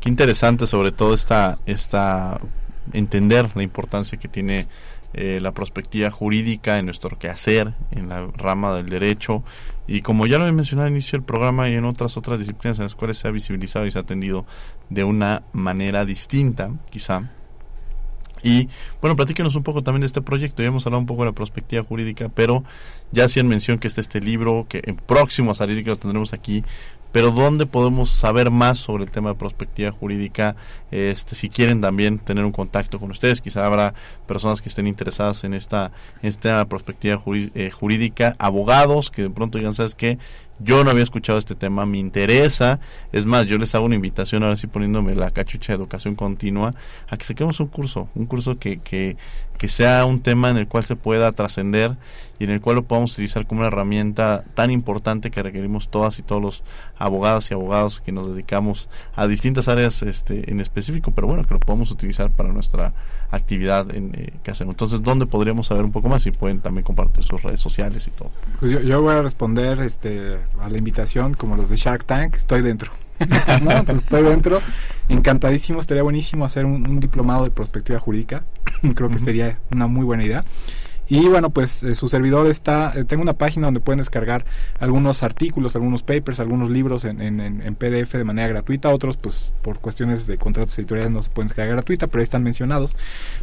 [0.00, 2.40] Qué interesante sobre todo esta, esta
[2.92, 4.66] entender la importancia que tiene
[5.14, 9.44] eh, la perspectiva jurídica en nuestro quehacer, en la rama del derecho,
[9.86, 12.78] y como ya lo he mencionado al inicio del programa y en otras otras disciplinas
[12.78, 14.46] en las cuales se ha visibilizado y se ha atendido
[14.90, 17.30] de una manera distinta, quizá,
[18.42, 18.68] y
[19.00, 20.62] bueno, platíquenos un poco también de este proyecto.
[20.62, 22.64] Ya hemos hablado un poco de la perspectiva jurídica, pero
[23.12, 26.32] ya hacían mención que está este libro, que en próximo a salir, que lo tendremos
[26.32, 26.64] aquí.
[27.12, 30.56] Pero ¿dónde podemos saber más sobre el tema de perspectiva jurídica?
[30.90, 33.92] Este, si quieren también tener un contacto con ustedes, quizá habrá
[34.26, 37.22] personas que estén interesadas en esta, en esta perspectiva
[37.54, 40.18] eh, jurídica, abogados que de pronto digan, ¿sabes qué?
[40.58, 42.78] Yo no había escuchado este tema, me interesa.
[43.10, 46.72] Es más, yo les hago una invitación, ahora sí poniéndome la cachucha de educación continua,
[47.08, 49.16] a que saquemos un curso, un curso que, que,
[49.58, 51.96] que sea un tema en el cual se pueda trascender
[52.38, 56.18] y en el cual lo podamos utilizar como una herramienta tan importante que requerimos todas
[56.18, 56.64] y todos los
[56.98, 61.54] abogadas y abogados que nos dedicamos a distintas áreas este, en específico, pero bueno, que
[61.54, 62.92] lo podamos utilizar para nuestra
[63.30, 64.74] actividad en, eh, que hacemos.
[64.74, 66.26] Entonces, ¿dónde podríamos saber un poco más?
[66.26, 68.30] Y pueden también compartir sus redes sociales y todo.
[68.58, 72.36] Pues yo, yo voy a responder este, a la invitación como los de Shark Tank,
[72.36, 72.90] estoy dentro.
[73.86, 74.60] Pues estoy dentro.
[75.08, 78.44] Encantadísimo, estaría buenísimo hacer un, diplomado de prospectiva jurídica.
[78.94, 80.44] Creo que sería una muy buena idea.
[81.12, 84.46] Y bueno, pues eh, su servidor está, eh, tengo una página donde pueden descargar
[84.80, 90.26] algunos artículos, algunos papers, algunos libros en, PDF de manera gratuita, otros pues por cuestiones
[90.26, 92.96] de contratos editoriales no se pueden descargar gratuita, pero ahí están mencionados.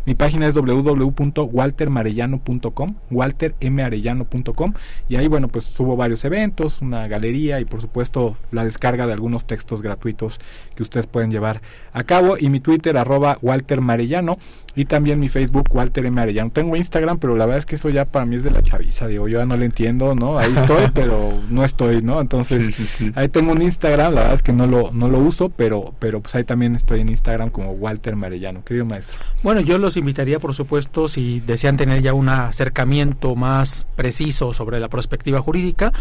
[0.08, 4.74] Mi página es www.waltermarellano.com, waltermarellano.com
[5.08, 9.14] y ahí bueno, pues subo varios eventos, una galería y por supuesto la descarga de
[9.14, 10.40] algunos textos gratuitos
[10.74, 11.62] que ustedes pueden llevar
[11.94, 12.36] a cabo.
[12.40, 14.40] Y mi Twitter arroba Walter Marellano
[14.80, 16.22] y también mi Facebook, Walter M.
[16.22, 16.52] Arellano.
[16.52, 19.08] Tengo Instagram, pero la verdad es que eso ya para mí es de la chaviza.
[19.08, 20.40] Digo, yo ya no le entiendo, ¿no?
[20.40, 22.22] Ahí estoy, pero no estoy, ¿no?
[22.22, 25.94] Entonces, ahí tengo un Instagram, la verdad es que no lo, no lo uso, pero,
[26.00, 29.20] pero pues ahí también estoy en Instagram como Walter Marellano, querido maestro.
[29.44, 34.80] Bueno, yo los invitaría, por supuesto, si desean tener ya un acercamiento más preciso sobre
[34.80, 35.92] la perspectiva jurídica,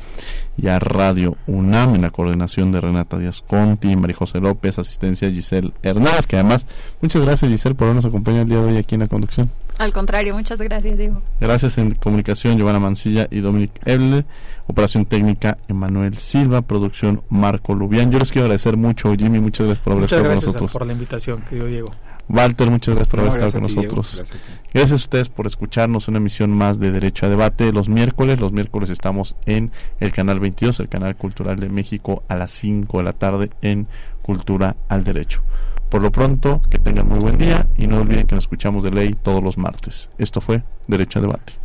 [0.58, 5.30] y a Radio UNAM en la coordinación de Renata Díaz Conti, María José López, asistencia
[5.30, 6.66] Giselle Hernández, que además,
[7.01, 9.51] muchas gracias Giselle por habernos acompañado el día de hoy aquí en la conducción.
[9.78, 11.22] Al contrario, muchas gracias, Diego.
[11.41, 14.26] Gracias en comunicación, Giovanna Mancilla y Dominic Ebler.
[14.68, 16.61] Operación técnica, Emanuel Silva.
[16.61, 18.11] Producción, Marco Lubián.
[18.11, 19.39] Yo les quiero agradecer mucho, Jimmy.
[19.39, 20.72] Muchas gracias por haber estado con nosotros.
[20.72, 21.91] por la invitación, querido Diego.
[22.28, 24.26] Walter, muchas gracias por haber estado con nosotros.
[24.74, 28.39] Gracias a, ustedes por escucharnos una emisión más de Derecho a Debate los miércoles.
[28.39, 32.97] Los miércoles estamos en el canal 22, el canal cultural de México, a las 5
[32.97, 33.88] de la tarde en
[34.24, 35.43] Cultura al Derecho.
[35.89, 38.91] Por lo pronto, que tengan muy buen día y no olviden que nos escuchamos de
[38.91, 40.09] ley todos los martes.
[40.18, 41.64] Esto fue Derecho a Debate.